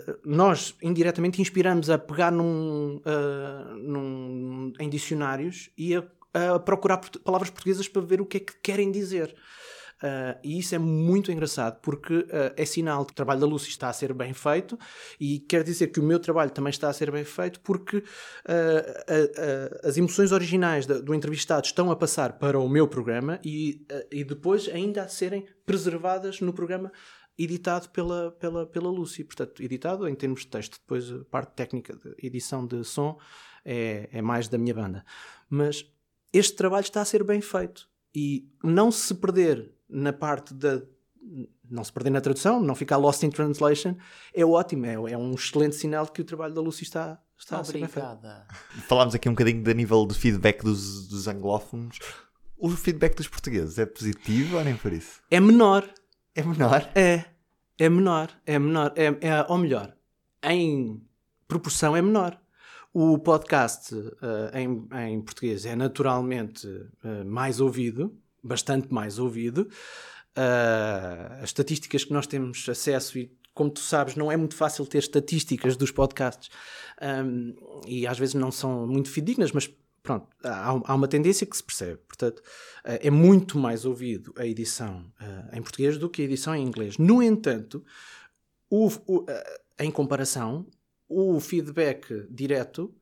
ah, 0.08 0.16
nós 0.24 0.74
indiretamente 0.82 1.40
inspiramos 1.40 1.88
a 1.90 1.96
pegar 1.98 2.30
num, 2.30 3.00
ah, 3.04 3.74
num- 3.78 4.72
em 4.78 4.88
dicionários 4.88 5.70
e 5.76 5.94
a, 5.96 6.04
a 6.54 6.58
procurar 6.58 6.98
palavras 7.24 7.48
portuguesas 7.50 7.88
para 7.88 8.02
ver 8.02 8.20
o 8.20 8.26
que 8.26 8.36
é 8.36 8.40
que 8.40 8.52
querem 8.62 8.90
dizer. 8.92 9.34
Ah, 10.02 10.38
e 10.44 10.58
isso 10.58 10.74
é 10.74 10.78
muito 10.78 11.32
engraçado 11.32 11.80
porque 11.80 12.26
ah, 12.30 12.52
é 12.56 12.64
sinal 12.64 13.04
que 13.04 13.12
o 13.12 13.14
trabalho 13.14 13.40
da 13.40 13.46
Lucy 13.46 13.70
está 13.70 13.88
a 13.88 13.92
ser 13.92 14.12
bem 14.12 14.34
feito 14.34 14.78
e 15.18 15.38
quer 15.38 15.62
dizer 15.62 15.88
que 15.88 16.00
o 16.00 16.02
meu 16.02 16.20
trabalho 16.20 16.50
também 16.50 16.70
está 16.70 16.88
a 16.88 16.92
ser 16.92 17.10
bem 17.10 17.24
feito 17.24 17.60
porque 17.60 18.02
ah, 18.46 19.88
as 19.88 19.96
emoções 19.96 20.32
originais 20.32 20.86
do 20.86 21.14
entrevistado 21.14 21.66
estão 21.66 21.90
a 21.90 21.96
passar 21.96 22.34
para 22.38 22.58
o 22.58 22.68
meu 22.68 22.86
programa 22.86 23.40
e, 23.44 23.86
e 24.10 24.24
depois 24.24 24.68
ainda 24.68 25.02
a 25.02 25.08
serem 25.08 25.46
preservadas 25.64 26.40
no 26.40 26.52
programa 26.52 26.92
editado 27.38 27.88
pela, 27.90 28.32
pela, 28.32 28.66
pela 28.66 28.88
Lucy. 28.88 29.24
Portanto, 29.24 29.62
editado 29.62 30.08
em 30.08 30.14
termos 30.14 30.40
de 30.40 30.48
texto. 30.48 30.78
Depois 30.80 31.10
a 31.12 31.24
parte 31.24 31.52
técnica 31.54 31.94
de 31.94 32.26
edição 32.26 32.66
de 32.66 32.82
som 32.84 33.18
é, 33.64 34.08
é 34.12 34.22
mais 34.22 34.48
da 34.48 34.56
minha 34.56 34.74
banda. 34.74 35.04
Mas 35.48 35.86
este 36.32 36.54
trabalho 36.56 36.84
está 36.84 37.00
a 37.00 37.04
ser 37.04 37.22
bem 37.24 37.40
feito 37.40 37.88
e 38.14 38.48
não 38.62 38.90
se 38.90 39.14
perder 39.14 39.75
na 39.88 40.12
parte 40.12 40.54
da 40.54 40.82
não 41.68 41.82
se 41.82 41.92
perder 41.92 42.10
na 42.10 42.20
tradução, 42.20 42.60
não 42.60 42.74
ficar 42.74 42.96
lost 42.96 43.22
in 43.24 43.30
translation, 43.30 43.96
é 44.32 44.44
ótimo, 44.44 44.86
é, 44.86 44.94
é 44.94 45.18
um 45.18 45.34
excelente 45.34 45.74
sinal 45.74 46.04
de 46.04 46.12
que 46.12 46.20
o 46.20 46.24
trabalho 46.24 46.54
da 46.54 46.60
Lucy 46.60 46.84
está, 46.84 47.20
Está 47.38 47.60
a 47.60 47.64
ser 47.64 47.74
bem 47.74 47.86
feito. 47.86 48.04
Obrigada. 48.04 48.46
Falámos 48.88 49.14
aqui 49.14 49.28
um 49.28 49.32
bocadinho 49.32 49.62
da 49.62 49.74
nível 49.74 50.06
de 50.06 50.14
feedback 50.14 50.62
dos, 50.62 51.06
dos 51.08 51.28
anglófonos. 51.28 51.98
O 52.56 52.70
feedback 52.70 53.14
dos 53.14 53.28
portugueses 53.28 53.78
é 53.78 53.84
positivo 53.84 54.56
ou 54.56 54.64
nem 54.64 54.74
por 54.76 54.92
isso? 54.92 55.20
É 55.30 55.38
menor. 55.38 55.86
É 56.34 56.42
menor? 56.42 56.88
É. 56.94 57.24
É 57.78 57.88
menor. 57.88 58.30
É 58.46 58.58
menor. 58.58 58.92
É, 58.96 59.06
é, 59.20 59.46
ou 59.48 59.58
melhor, 59.58 59.94
em 60.42 61.02
proporção 61.46 61.94
é 61.94 62.00
menor. 62.00 62.40
O 62.92 63.18
podcast 63.18 63.94
eh, 63.94 64.62
em, 64.62 64.88
em 65.10 65.20
português 65.20 65.66
é 65.66 65.76
naturalmente 65.76 66.66
eh, 67.04 67.24
mais 67.24 67.60
ouvido, 67.60 68.16
bastante 68.46 68.92
mais 68.92 69.18
ouvido. 69.18 69.68
Eh, 70.34 71.38
as 71.42 71.44
estatísticas 71.50 72.04
que 72.04 72.12
nós 72.12 72.26
temos 72.26 72.68
acesso, 72.68 73.18
e 73.18 73.30
como 73.54 73.70
tu 73.70 73.80
sabes, 73.80 74.16
não 74.16 74.30
é 74.30 74.36
muito 74.36 74.54
fácil 74.54 74.84
ter 74.86 74.98
estatísticas 74.98 75.76
dos 75.76 75.90
podcasts 75.90 76.50
Um, 77.02 77.54
e 77.86 78.06
às 78.06 78.18
vezes 78.18 78.34
não 78.34 78.50
são 78.50 78.86
muito 78.86 79.10
fidedignas, 79.10 79.52
mas 79.52 79.68
pronto, 80.02 80.26
há, 80.42 80.68
há 80.68 80.94
uma 80.94 81.06
tendência 81.06 81.46
que 81.46 81.54
se 81.54 81.62
percebe. 81.62 81.98
Portanto, 82.08 82.42
eh, 82.84 83.00
é 83.08 83.10
muito 83.10 83.58
mais 83.58 83.84
ouvido 83.84 84.32
a 84.38 84.46
edição 84.46 85.04
eh, 85.20 85.58
em 85.58 85.62
português 85.62 85.98
do 85.98 86.08
que 86.08 86.22
a 86.22 86.24
edição 86.24 86.54
em 86.54 86.62
inglês. 86.66 86.96
No 86.96 87.22
entanto, 87.22 87.84
o- 88.70 88.90
o, 89.06 89.24
eh, 89.28 89.60
em 89.80 89.90
comparação, 89.90 90.66
o 91.08 91.38
feedback 91.38 92.26
direto, 92.30 92.94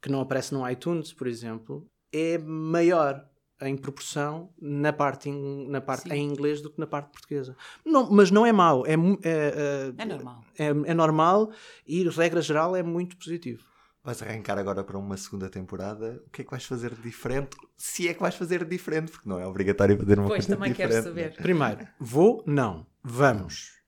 que 0.00 0.08
não 0.08 0.20
aparece 0.20 0.54
no 0.54 0.68
iTunes, 0.70 1.12
por 1.12 1.26
exemplo, 1.26 1.86
é 2.12 2.38
maior 2.38 3.28
em 3.62 3.76
proporção 3.76 4.50
na 4.60 4.92
parte, 4.92 5.28
em, 5.28 5.68
na 5.68 5.80
parte 5.80 6.08
Sim. 6.08 6.14
em 6.14 6.24
inglês 6.30 6.60
do 6.60 6.70
que 6.70 6.78
na 6.80 6.86
parte 6.86 7.10
portuguesa. 7.10 7.56
Não, 7.84 8.10
mas 8.10 8.30
não 8.30 8.44
é 8.46 8.52
mau, 8.52 8.86
é, 8.86 8.96
mu- 8.96 9.18
é, 9.22 9.92
É 9.98 10.04
normal. 10.04 10.44
é, 10.58 10.66
é 10.68 10.94
normal 10.94 11.50
e, 11.86 12.08
regra 12.08 12.40
geral, 12.40 12.74
é 12.74 12.82
muito 12.82 13.16
positivo. 13.16 13.62
Vais 14.02 14.22
arrancar 14.22 14.58
agora 14.58 14.82
para 14.82 14.96
uma 14.96 15.14
segunda 15.18 15.50
temporada. 15.50 16.22
O 16.26 16.30
que 16.30 16.40
é 16.40 16.44
que 16.44 16.50
vais 16.50 16.64
fazer 16.64 16.94
de 16.94 17.02
diferente? 17.02 17.54
Se 17.76 18.08
é 18.08 18.14
que 18.14 18.20
vais 18.20 18.34
fazer 18.34 18.64
de 18.64 18.70
diferente, 18.70 19.12
porque 19.12 19.28
não 19.28 19.38
é 19.38 19.46
obrigatório 19.46 19.98
fazer 19.98 20.18
uma 20.18 20.28
Pois, 20.28 20.46
coisa 20.46 20.56
também 20.56 20.72
quero 20.72 20.88
diferente. 20.94 21.08
saber. 21.34 21.36
Primeiro, 21.42 21.86
vou? 22.00 22.42
Não. 22.46 22.86
Vamos. 23.04 23.78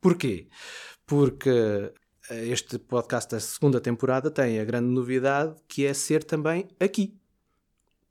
Porquê? 0.00 0.48
Porque 1.06 1.92
eh, 2.30 2.46
este 2.48 2.78
podcast 2.80 3.30
da 3.30 3.38
segunda 3.38 3.80
temporada 3.80 4.28
tem 4.28 4.58
a 4.58 4.64
grande 4.64 4.88
novidade 4.88 5.54
que 5.68 5.86
é 5.86 5.94
ser 5.94 6.24
também 6.24 6.66
aqui, 6.80 7.16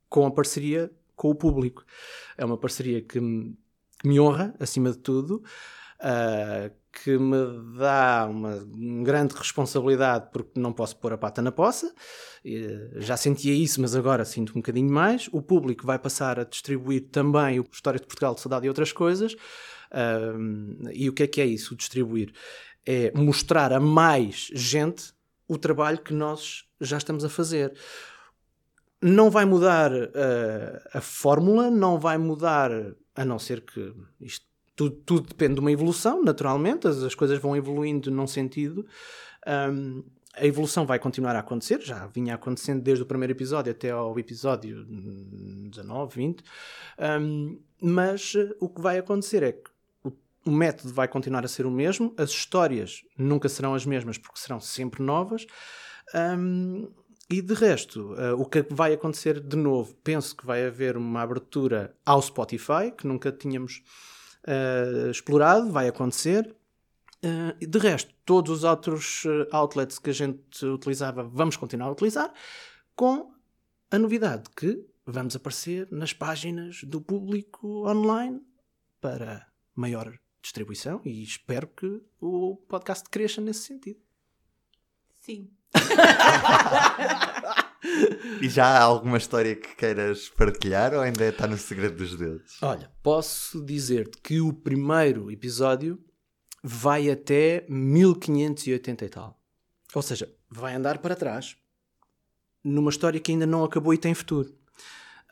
com 0.07 0.25
a 0.25 0.31
parceria 0.31 0.89
com 1.19 1.29
o 1.29 1.35
público. 1.35 1.83
É 2.37 2.45
uma 2.45 2.57
parceria 2.57 3.01
que 3.01 3.19
me, 3.19 3.57
que 3.99 4.07
me 4.07 4.17
honra, 4.21 4.55
acima 4.57 4.89
de 4.91 4.97
tudo, 4.99 5.43
ah, 5.99 6.71
que 7.03 7.17
me 7.17 7.77
dá 7.77 8.25
uma, 8.29 8.65
grande 9.03 9.35
responsabilidade 9.35 10.29
porque 10.31 10.57
não 10.57 10.71
posso 10.71 10.95
pôr 10.95 11.11
a 11.11 11.17
pata 11.17 11.41
na 11.41 11.51
poça. 11.51 11.93
Eh, 12.43 12.91
Já 12.95 13.17
sentia 13.17 13.53
isso, 13.53 13.81
mas 13.81 13.95
agora 13.95 14.23
sinto 14.23 14.51
um 14.51 14.61
bocadinho 14.61 14.89
mais. 14.89 15.27
O 15.33 15.41
público 15.41 15.85
vai 15.85 15.99
passar 15.99 16.39
a 16.39 16.45
distribuir 16.45 17.09
também 17.11 17.59
o 17.59 17.67
História 17.69 17.99
de 17.99 18.07
Portugal, 18.07 18.33
de 18.33 18.39
Saudade 18.41 18.65
e 18.65 18.69
outras 18.69 18.93
coisas. 18.93 19.35
Ahm, 19.91 20.89
e 20.93 21.09
o 21.09 21.13
que 21.13 21.23
é 21.23 21.27
que 21.27 21.41
é 21.41 21.45
isso, 21.45 21.75
distribuir? 21.75 22.31
É 22.85 23.11
mostrar 23.13 23.73
a 23.73 23.79
mais 23.79 24.49
gente 24.53 25.13
o 25.47 25.57
trabalho 25.57 25.99
que 25.99 26.13
nós 26.13 26.63
já 26.79 26.97
estamos 26.97 27.25
a 27.25 27.29
fazer. 27.29 27.73
Não 29.01 29.29
vai 29.29 29.45
mudar 29.45 29.91
ah, 29.93 30.89
a 30.93 31.01
fórmula, 31.01 31.71
não 31.71 31.99
vai 31.99 32.17
mudar, 32.17 32.71
a 33.15 33.25
não 33.25 33.39
ser 33.39 33.61
que 33.61 33.93
isto 34.19 34.49
tudo, 34.79 34.95
tudo 35.05 35.27
depende 35.27 35.55
de 35.55 35.59
uma 35.59 35.71
evolução, 35.73 36.23
naturalmente, 36.23 36.87
as, 36.87 37.03
as 37.03 37.13
coisas 37.13 37.37
vão 37.37 37.53
evoluindo 37.53 38.09
num 38.09 38.25
sentido. 38.25 38.85
Ahm, 39.45 40.03
a 40.33 40.45
evolução 40.45 40.85
vai 40.85 40.97
continuar 40.97 41.35
a 41.35 41.39
acontecer, 41.39 41.81
já 41.81 42.07
vinha 42.07 42.35
acontecendo 42.35 42.81
desde 42.81 43.03
o 43.03 43.05
primeiro 43.05 43.33
episódio 43.33 43.71
até 43.73 43.91
ao 43.91 44.17
episódio 44.17 44.85
hum, 44.89 45.67
19, 45.69 46.15
20, 46.15 46.43
Ahm, 46.97 47.57
mas 47.81 48.33
eh, 48.37 48.55
o 48.59 48.69
que 48.69 48.79
vai 48.79 48.97
acontecer 48.97 49.43
é 49.43 49.51
que 49.51 49.69
o, 50.01 50.13
o 50.45 50.51
método 50.51 50.93
vai 50.93 51.09
continuar 51.09 51.43
a 51.43 51.49
ser 51.49 51.65
o 51.65 51.71
mesmo, 51.71 52.13
as 52.17 52.29
histórias 52.29 53.03
nunca 53.17 53.49
serão 53.49 53.73
as 53.73 53.85
mesmas 53.85 54.17
porque 54.17 54.39
serão 54.39 54.61
sempre 54.61 55.03
novas. 55.03 55.45
Ahm, 56.13 56.87
e 57.29 57.41
de 57.41 57.53
resto, 57.53 58.15
eh, 58.15 58.33
o 58.33 58.45
que 58.45 58.65
vai 58.69 58.93
acontecer 58.93 59.39
de 59.39 59.55
novo? 59.55 59.93
Penso 60.03 60.35
que 60.35 60.45
vai 60.45 60.65
haver 60.65 60.97
uma 60.97 61.21
abertura 61.21 61.95
ao 62.05 62.21
Spotify, 62.21 62.91
que 62.97 63.05
nunca 63.05 63.31
tínhamos 63.31 63.83
eh, 64.45 65.09
explorado, 65.11 65.71
vai 65.71 65.87
acontecer. 65.87 66.55
E 67.59 67.67
de 67.67 67.77
resto, 67.77 68.13
todos 68.23 68.59
os 68.59 68.63
outros 68.63 69.23
outlets 69.51 69.99
que 69.99 70.09
a 70.09 70.13
gente 70.13 70.65
utilizava, 70.65 71.21
vamos 71.21 71.57
continuar 71.57 71.87
a 71.87 71.91
utilizar, 71.91 72.33
com 72.95 73.33
a 73.91 73.99
novidade 73.99 74.43
que 74.55 74.85
vamos 75.05 75.35
aparecer 75.35 75.87
nas 75.91 76.13
páginas 76.13 76.83
do 76.83 77.01
público 77.01 77.85
online 77.85 78.41
para 79.01 79.47
maior 79.75 80.17
distribuição 80.41 81.01
e 81.03 81.23
espero 81.23 81.67
que 81.67 82.01
o 82.21 82.55
podcast 82.67 83.09
cresça 83.09 83.41
nesse 83.41 83.61
sentido. 83.61 83.99
Sim. 85.19 85.51
E 88.41 88.49
já 88.49 88.65
há 88.65 88.81
alguma 88.81 89.17
história 89.17 89.55
que 89.55 89.75
queiras 89.75 90.29
partilhar 90.29 90.93
ou 90.93 91.01
ainda 91.01 91.27
está 91.27 91.47
no 91.47 91.57
segredo 91.57 91.97
dos 91.97 92.15
dedos? 92.15 92.57
Olha, 92.61 92.91
posso 93.01 93.63
dizer-te 93.65 94.17
que 94.21 94.39
o 94.39 94.53
primeiro 94.53 95.31
episódio 95.31 95.99
vai 96.63 97.09
até 97.09 97.65
1580 97.69 99.05
e 99.05 99.09
tal. 99.09 99.39
Ou 99.93 100.01
seja, 100.01 100.31
vai 100.49 100.75
andar 100.75 100.99
para 100.99 101.15
trás 101.15 101.55
numa 102.63 102.89
história 102.89 103.19
que 103.19 103.31
ainda 103.31 103.45
não 103.45 103.63
acabou 103.63 103.93
e 103.93 103.97
tem 103.97 104.13
futuro. 104.13 104.53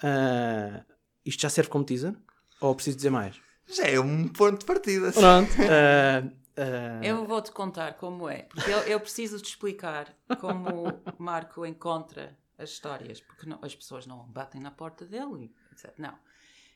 Ah, 0.01 0.83
isto 1.25 1.41
já 1.41 1.49
serve 1.49 1.69
como 1.69 1.83
teaser? 1.83 2.15
Ou 2.61 2.73
preciso 2.73 2.97
dizer 2.97 3.09
mais? 3.09 3.35
Já 3.67 3.85
é 3.85 3.99
um 3.99 4.27
ponto 4.27 4.59
de 4.59 4.65
partida. 4.65 5.11
Pronto. 5.11 5.51
Ah, 5.69 6.23
ah, 6.57 7.05
Eu 7.05 7.25
vou-te 7.25 7.51
contar 7.51 7.93
como 7.95 8.27
é, 8.29 8.43
porque 8.43 8.69
eu, 8.71 8.79
eu 8.79 8.99
preciso 8.99 9.39
te 9.39 9.49
explicar 9.49 10.15
como 10.39 10.89
o 10.89 11.03
Marco 11.17 11.65
encontra 11.65 12.37
as 12.57 12.69
histórias, 12.71 13.21
porque 13.21 13.45
não- 13.47 13.59
as 13.61 13.75
pessoas 13.75 14.05
não 14.07 14.25
batem 14.27 14.59
na 14.59 14.71
porta 14.71 15.05
dele, 15.05 15.45
e 15.45 15.73
etc. 15.73 15.93
Não. 15.97 16.13
O 16.13 16.17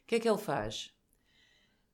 que 0.07 0.15
é 0.15 0.19
que 0.19 0.29
ele 0.29 0.37
faz? 0.37 0.93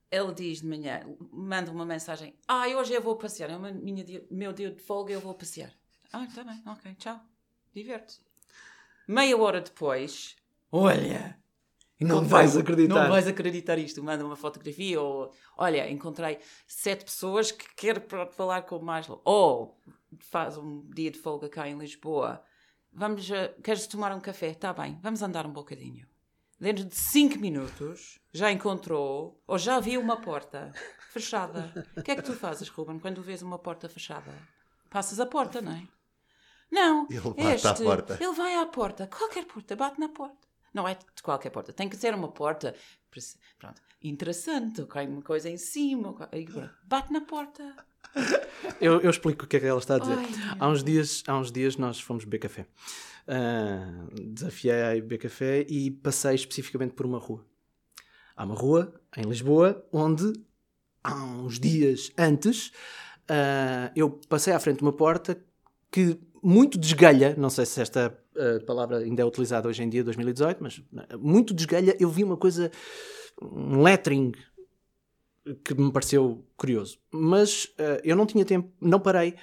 Ele 0.10 0.34
diz 0.34 0.62
de 0.62 0.68
manhã, 0.68 1.02
manda 1.32 1.70
uma 1.72 1.86
mensagem: 1.86 2.38
Ah, 2.48 2.68
hoje 2.68 2.94
eu 2.94 3.02
vou 3.02 3.16
passear, 3.18 3.50
é 3.50 3.58
minha 3.58 4.04
dia- 4.04 4.26
meu 4.32 4.54
dia 4.54 4.72
de 4.72 4.82
folga, 4.82 5.12
eu 5.14 5.20
vou 5.20 5.34
passear. 5.34 5.74
Ah, 6.14 6.24
está 6.24 6.44
bem, 6.44 6.62
ok, 6.66 6.96
tchau. 6.96 7.20
Diverte. 7.74 8.20
Meia 9.08 9.38
hora 9.38 9.60
depois, 9.62 10.36
olha, 10.72 11.38
Não 12.00 12.24
vais 12.24 12.56
acreditar. 12.56 12.94
Não 13.04 13.10
vais 13.10 13.28
acreditar 13.28 13.78
isto. 13.80 14.04
Manda 14.04 14.24
uma 14.26 14.36
fotografia 14.36 15.02
ou 15.02 15.32
olha, 15.58 15.90
encontrei 15.90 16.38
sete 16.68 17.06
pessoas 17.06 17.52
que 17.52 17.66
quero 17.76 18.02
falar 18.32 18.62
com 18.64 18.78
o 18.78 18.84
Marshall. 18.84 19.22
Ou 19.26 19.80
faz 20.20 20.58
um 20.58 20.88
dia 20.94 21.10
de 21.12 21.20
folga 21.20 21.50
cá 21.50 21.68
em 21.68 21.78
Lisboa. 21.78 22.42
Vamos, 22.94 23.30
eh, 23.30 23.54
queres 23.64 23.88
tomar 23.88 24.16
um 24.16 24.20
café? 24.20 24.48
Está 24.50 24.74
bem, 24.74 25.00
vamos 25.02 25.22
andar 25.22 25.46
um 25.46 25.52
bocadinho. 25.52 26.08
Dentro 26.60 26.86
de 26.86 26.96
cinco 26.96 27.38
minutos 27.40 28.20
já 28.34 28.52
encontrou 28.52 29.40
ou 29.46 29.58
já 29.60 29.80
viu 29.80 30.02
uma 30.02 30.18
porta 30.20 30.72
fechada. 31.12 31.88
O 31.96 32.02
que 32.02 32.12
é 32.12 32.16
que 32.16 32.24
tu 32.24 32.34
fazes, 32.34 32.68
Ruben, 32.70 32.98
quando 33.00 33.22
vês 33.22 33.42
uma 33.42 33.60
porta 33.60 33.88
fechada? 33.88 34.32
Passas 34.90 35.20
a 35.20 35.26
porta, 35.26 35.62
não 35.62 35.72
é? 35.74 35.88
Não, 36.72 37.08
Ele 37.10 37.22
bate 37.22 37.68
à 37.68 37.74
porta. 37.74 38.18
ele 38.22 38.34
vai 38.34 38.56
à 38.56 38.66
porta, 38.66 39.08
qualquer 39.08 39.46
porta, 39.46 39.76
bate 39.76 40.00
na 40.00 40.10
porta. 40.10 40.47
Não 40.78 40.88
é 40.88 40.94
de 40.94 41.24
qualquer 41.24 41.50
porta, 41.50 41.74
tem 41.74 41.90
que 41.90 41.98
ser 41.98 42.14
uma 42.14 42.28
porta 42.28 42.76
pronto, 43.58 43.82
interessante, 44.04 44.86
cai 44.86 45.08
uma 45.08 45.24
coisa 45.24 45.50
em 45.50 45.58
cima, 45.58 46.16
bate 46.84 47.12
na 47.12 47.22
porta. 47.22 47.76
Eu, 48.80 49.02
eu 49.02 49.10
explico 49.10 49.46
o 49.46 49.48
que 49.48 49.58
é 49.58 49.60
que 49.60 49.66
ela 49.66 49.80
está 49.80 49.96
a 49.96 50.00
dizer. 50.00 50.18
Ai, 50.18 50.28
há, 50.60 50.68
uns 50.68 50.84
dias, 50.84 51.24
há 51.28 51.38
uns 51.38 51.52
dias 51.52 51.78
nós 51.78 52.00
fomos 52.00 52.26
beber 52.26 52.40
café. 52.40 52.68
Ah, 53.28 54.06
desafiei 54.14 54.82
a 54.82 54.94
beber 54.94 55.18
café 55.18 55.66
e 55.68 55.90
passei 55.90 56.36
especificamente 56.36 56.94
por 56.94 57.06
uma 57.06 57.18
rua. 57.18 57.46
Há 58.36 58.44
uma 58.44 58.56
rua 58.56 58.94
em 59.16 59.24
Lisboa 59.24 59.86
onde, 59.92 60.34
há 61.04 61.16
uns 61.16 61.60
dias 61.60 62.12
antes, 62.18 62.72
ah, 63.28 63.92
eu 63.96 64.10
passei 64.30 64.54
à 64.54 64.60
frente 64.60 64.78
de 64.78 64.84
uma 64.84 64.94
porta 64.94 65.40
que 65.92 66.20
muito 66.44 66.78
desgalha, 66.78 67.36
não 67.38 67.50
sei 67.50 67.66
se 67.66 67.82
esta 67.82 68.18
ah, 68.38 68.64
palavra 68.66 69.00
ainda 69.00 69.22
é 69.22 69.26
utilizada 69.26 69.68
hoje 69.68 69.84
em 69.84 69.90
dia, 69.90 70.04
2018, 70.04 70.62
mas 70.62 70.82
ah, 70.96 71.18
muito 71.18 71.54
desgalha, 71.54 71.96
eu 72.00 72.10
vi 72.10 72.24
uma 72.24 72.38
coisa, 72.38 72.72
um 73.42 73.82
lettering 73.82 74.34
que 75.64 75.74
me 75.74 75.92
pareceu 75.92 76.46
curioso. 76.56 77.00
Mas 77.12 77.74
eh, 77.78 78.02
eu 78.04 78.16
não 78.16 78.26
tinha 78.26 78.44
tempo, 78.44 78.72
não 78.82 79.00
parei, 79.00 79.36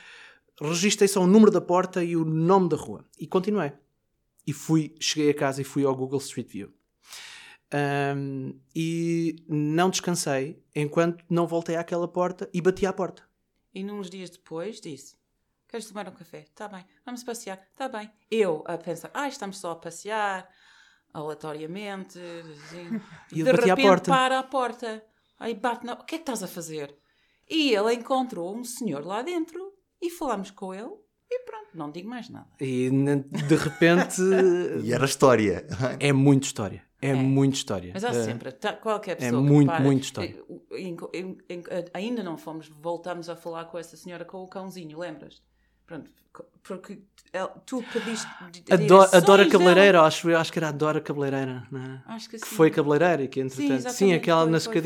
registrei 0.61 1.09
só 1.09 1.23
o 1.23 1.27
número 1.27 1.51
da 1.51 1.61
porta 1.61 2.03
e 2.05 2.17
o 2.17 2.25
nome 2.25 2.69
da 2.69 2.77
rua. 2.77 3.05
E 3.19 3.27
continuei. 3.27 3.73
E 4.47 4.53
fui, 4.53 4.95
cheguei 5.01 5.31
a 5.31 5.35
casa 5.35 5.63
e 5.63 5.65
fui 5.65 5.85
ao 5.85 5.97
Google 5.97 6.19
Street 6.19 6.51
View. 6.51 6.73
Ahm, 7.73 8.53
e 8.75 9.37
não 9.49 9.91
descansei 9.91 10.63
enquanto 10.75 11.25
não 11.29 11.47
voltei 11.47 11.77
àquela 11.77 12.07
porta 12.07 12.49
e 12.53 12.61
bati 12.61 12.87
à 12.87 12.93
porta. 12.93 13.23
E 13.75 13.85
uns 13.85 14.11
dias 14.11 14.31
depois 14.31 14.81
disse: 14.81 15.17
Queres 15.75 15.89
tomar 15.89 16.09
um 16.09 16.13
café? 16.13 16.39
Está 16.49 16.69
bem. 16.69 16.85
Vamos 17.05 17.25
passear? 17.25 17.61
Está 17.73 17.89
bem. 17.89 18.09
Eu 18.31 18.63
a 18.65 18.79
pensar, 18.79 19.11
ah, 19.13 19.27
estamos 19.27 19.59
só 19.59 19.73
a 19.73 19.75
passear, 19.75 20.49
aleatoriamente. 21.13 22.17
Assim. 22.17 23.01
E 23.33 23.43
de 23.43 23.51
bati 23.51 23.71
à 23.71 23.75
repente 23.75 23.89
porta. 23.89 24.11
para 24.13 24.39
a 24.39 24.43
porta. 24.45 25.05
Aí 25.37 25.53
bate 25.53 25.85
na... 25.85 25.95
O 25.95 26.05
que 26.05 26.15
é 26.15 26.19
que 26.19 26.23
estás 26.23 26.45
a 26.45 26.47
fazer? 26.47 26.97
E 27.51 27.75
ele 27.75 27.93
encontrou 27.95 28.55
um 28.57 28.63
senhor 28.63 29.05
lá 29.05 29.21
dentro 29.23 29.73
e 30.01 30.11
falamos 30.11 30.53
com 30.53 30.73
ele 30.73 30.93
e 31.29 31.41
pronto, 31.41 31.71
não 31.75 31.91
digo 31.91 32.09
mais 32.09 32.29
nada. 32.29 32.47
E 32.61 32.89
de 32.89 33.57
repente 33.57 34.21
E 34.85 34.93
era 34.93 35.05
história. 35.07 35.67
é 35.99 36.13
muito 36.13 36.45
história. 36.45 36.85
É, 37.03 37.13
muita 37.15 37.57
história. 37.57 37.91
Mas 37.93 38.05
há 38.05 38.11
Eh, 38.11 38.25
sempre, 38.25 38.53
tá- 38.53 38.75
qualquer 38.75 39.17
pessoa 39.17 39.43
é 39.43 39.45
que 39.45 39.53
muito, 39.53 39.67
para- 39.67 39.81
muito 39.81 40.05
história. 40.05 40.41
Eh, 40.71 40.79
em- 40.81 40.97
em- 41.13 41.39
em- 41.51 41.65
ainda 41.93 42.23
não 42.23 42.39
fomos, 42.39 42.69
voltamos 42.69 43.29
a 43.29 43.35
falar 43.35 43.65
com 43.65 43.77
essa 43.77 43.97
senhora 43.97 44.25
com 44.25 44.39
o 44.39 44.47
cãozinho, 44.49 44.97
lembras? 45.01 45.43
Pronto, 45.87 46.11
porque 46.63 46.99
el- 47.33 47.49
tu 47.67 47.83
pediste 47.93 48.27
di- 48.51 48.65
A, 48.73 48.77
Do- 48.77 48.81
a 49.03 49.07
direções 49.07 49.25
Dora 49.25 49.43
dela. 49.45 49.53
Cabeleireira, 49.53 50.03
acho, 50.03 50.31
eu 50.31 50.39
acho 50.39 50.53
que 50.53 50.59
era 50.59 50.69
a 50.69 50.73
Dora 50.73 51.01
Cabeleireira, 51.01 51.67
não 51.71 51.81
é? 51.83 52.03
Acho 52.07 52.31
que 52.31 52.39
que 52.39 52.47
sim. 52.49 52.55
foi 52.57 52.71
cabeleireira 52.71 53.23
e 53.23 53.29
que 53.29 53.41
entretanto. 53.41 53.67
Sim, 53.69 53.75
exatamente, 53.75 54.15
aquela 54.17 54.43
foi, 54.43 54.51
nas 54.53 54.65
foi, 54.65 54.73
foi. 54.75 54.83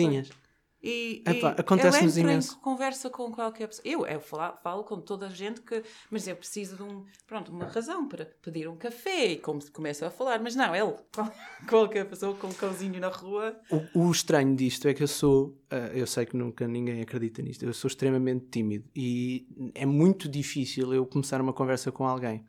E, 0.81 1.25
Epá, 1.27 1.57
e 1.59 1.61
acontece-nos 1.61 2.17
imenso. 2.17 2.61
conversa 2.61 3.11
com 3.11 3.33
qualquer 3.33 3.67
pessoa. 3.67 3.83
Eu, 3.85 4.07
eu 4.07 4.21
falo, 4.21 4.57
falo 4.63 4.85
com 4.85 5.01
toda 5.01 5.27
a 5.27 5.31
gente 5.31 5.61
que. 5.61 5.83
Mas 6.09 6.29
eu 6.29 6.37
preciso 6.37 6.77
de 6.77 6.83
um, 6.85 7.05
pronto, 7.27 7.51
uma 7.51 7.67
razão 7.67 8.07
para 8.07 8.27
pedir 8.27 8.69
um 8.69 8.77
café. 8.77 9.33
E 9.33 9.37
como 9.39 9.61
se 9.61 9.73
começa 9.73 10.07
a 10.07 10.11
falar. 10.11 10.39
Mas 10.41 10.55
não, 10.55 10.75
ele, 10.77 10.95
qual- 11.13 11.33
qualquer 11.69 12.09
pessoa 12.09 12.33
com 12.37 12.47
um 12.47 12.53
cãozinho 12.53 13.01
na 13.01 13.09
rua. 13.09 13.59
O, 13.95 14.07
o 14.07 14.11
estranho 14.13 14.55
disto 14.55 14.87
é 14.87 14.95
que 14.95 15.03
eu 15.03 15.09
sou, 15.09 15.61
ah, 15.69 15.91
eu 15.93 16.07
sei 16.07 16.25
que 16.27 16.37
nunca 16.37 16.69
ninguém 16.69 17.03
acredita 17.03 17.43
nisto, 17.43 17.65
eu 17.65 17.75
sou 17.75 17.89
extremamente 17.89 18.47
tímido 18.47 18.89
e 18.95 19.49
é 19.75 19.85
muito 19.85 20.29
difícil 20.29 20.95
eu 20.95 21.05
começar 21.05 21.41
uma 21.41 21.53
conversa 21.53 21.91
com 21.91 22.07
alguém. 22.07 22.45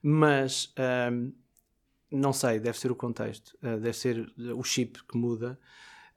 Mas 0.00 0.72
ahm, 0.76 1.32
não 2.12 2.32
sei, 2.32 2.60
deve 2.60 2.78
ser 2.78 2.92
o 2.92 2.96
contexto, 2.96 3.58
ah, 3.60 3.76
deve 3.76 3.92
ser 3.94 4.32
o 4.56 4.62
chip 4.62 5.02
que 5.04 5.18
muda. 5.18 5.58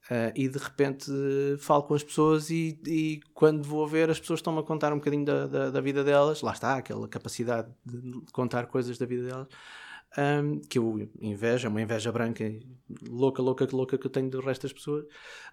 Ah, 0.10 0.32
e 0.36 0.48
de 0.50 0.58
repente 0.58 1.12
eh, 1.12 1.58
falo 1.60 1.84
com 1.84 1.93
as 1.93 2.04
pessoas 2.04 2.50
e, 2.50 2.80
e 2.86 3.19
quando 3.34 3.63
vou 3.63 3.88
ver 3.88 4.10
as 4.10 4.19
pessoas 4.19 4.39
estão-me 4.39 4.60
a 4.60 4.63
contar 4.63 4.91
um 4.91 4.98
bocadinho 4.98 5.26
da, 5.26 5.48
da, 5.48 5.69
da 5.72 5.82
vida 5.82 6.04
delas, 6.04 6.41
lá 6.41 6.52
está, 6.54 6.76
aquela 6.78 7.08
capacidade 7.08 7.72
de 7.86 8.22
contar 8.32 8.65
coisas 8.67 8.98
da 8.98 9.06
vida 9.06 9.24
delas, 9.28 9.48
um, 10.17 10.60
que 10.62 10.80
eu 10.80 11.10
invejo, 11.22 11.67
é 11.67 11.69
uma 11.69 11.82
inveja 11.82 12.12
branca, 12.12 12.43
louca, 13.08 13.41
louca, 13.41 13.67
louca 13.72 13.98
que 13.98 14.08
eu 14.08 14.12
tenho 14.12 14.30
do 14.30 14.41
resto 14.41 14.63
das 14.63 14.74
pessoas, 14.74 15.06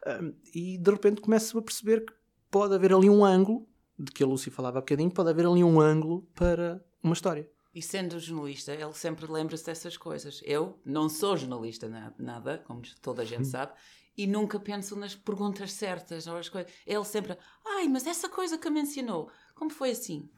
um, 0.07 0.33
e 0.55 0.79
de 0.79 0.91
repente 0.91 1.21
começo 1.21 1.59
a 1.59 1.63
perceber 1.63 2.05
que 2.07 2.13
pode 2.51 2.75
haver 2.75 2.93
ali 2.95 3.11
um 3.11 3.25
ângulo, 3.25 3.67
de 3.99 4.11
que 4.13 4.23
a 4.23 4.27
Lucy 4.27 4.51
falava 4.51 4.79
há 4.79 4.81
bocadinho, 4.81 5.11
pode 5.11 5.31
haver 5.31 5.47
ali 5.47 5.63
um 5.65 5.81
ângulo 5.81 6.23
para 6.35 6.83
uma 7.03 7.13
história. 7.15 7.49
E 7.75 7.83
sendo 7.83 8.19
jornalista, 8.19 8.73
ele 8.73 8.93
sempre 8.95 9.31
lembra-se 9.31 9.67
dessas 9.67 9.99
coisas. 9.99 10.41
Eu 10.45 10.79
não 10.85 11.11
sou 11.11 11.37
jornalista 11.37 11.89
na- 11.89 12.13
nada, 12.19 12.63
como 12.67 12.81
toda 13.03 13.21
a 13.21 13.25
Hum. 13.25 13.29
gente 13.29 13.47
sabe, 13.49 13.73
e 14.17 14.27
nunca 14.27 14.59
penso 14.59 14.97
nas 14.97 15.15
perguntas 15.15 15.73
certas 15.73 16.27
ou 16.27 16.37
as 16.37 16.49
coisas. 16.49 16.73
Ele 16.87 17.05
sempre, 17.05 17.37
ai, 17.65 17.89
mas 17.89 18.07
essa 18.07 18.29
coisa 18.29 18.57
que 18.57 18.71
mencionou, 18.71 19.31
como 19.55 19.71
foi 19.71 19.91
assim? 19.91 20.29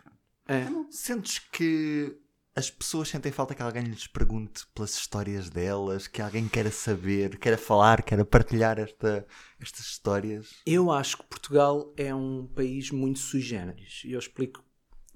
É. 0.47 0.67
Sentes 0.91 1.39
que 1.39 2.19
as 2.57 2.71
pessoas 2.71 3.09
sentem 3.09 3.31
falta 3.31 3.55
que 3.55 3.63
alguém 3.63 3.85
lhes 3.85 4.09
pergunte 4.09 4.67
pelas 4.75 4.97
histórias 4.97 5.49
delas, 5.49 6.09
que 6.09 6.21
alguém 6.21 6.49
queira 6.49 6.73
saber, 6.73 7.39
queira 7.39 7.57
falar, 7.57 8.03
queira 8.03 8.25
partilhar 8.25 8.81
esta, 8.81 9.25
estas 9.61 9.87
histórias? 9.87 10.57
Eu 10.67 10.91
acho 10.91 11.19
que 11.19 11.27
Portugal 11.27 11.93
é 11.97 12.13
um 12.13 12.47
país 12.47 12.91
muito 12.91 13.21
sui 13.21 13.41
generis. 13.41 14.03
E 14.05 14.13
eu 14.13 14.19
explico 14.19 14.65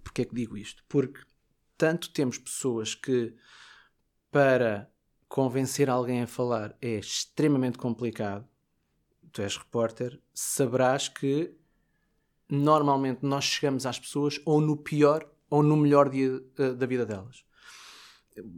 porque 0.03 0.23
é 0.23 0.25
que 0.25 0.35
digo 0.35 0.57
isto. 0.57 0.85
Porque 0.89 1.21
tanto 1.77 2.13
temos 2.13 2.39
pessoas 2.39 2.95
que, 2.95 3.35
para 4.31 4.89
convencer 5.29 5.89
alguém 5.89 6.23
a 6.23 6.27
falar, 6.27 6.77
é 6.81 6.99
extremamente 6.99 7.79
complicado. 7.79 8.47
Tu 9.33 9.43
és 9.43 9.57
repórter, 9.57 10.21
saberás 10.35 11.09
que 11.09 11.55
normalmente 12.49 13.21
nós 13.25 13.45
chegamos 13.45 13.87
às 13.87 13.99
pessoas 13.99 14.39
ou 14.45 14.61
no 14.61 14.77
pior 14.77 15.27
ou 15.49 15.63
no 15.63 15.77
melhor 15.77 16.11
dia 16.11 16.43
eh, 16.59 16.73
da 16.75 16.87
vida 16.87 17.07
delas. 17.07 17.45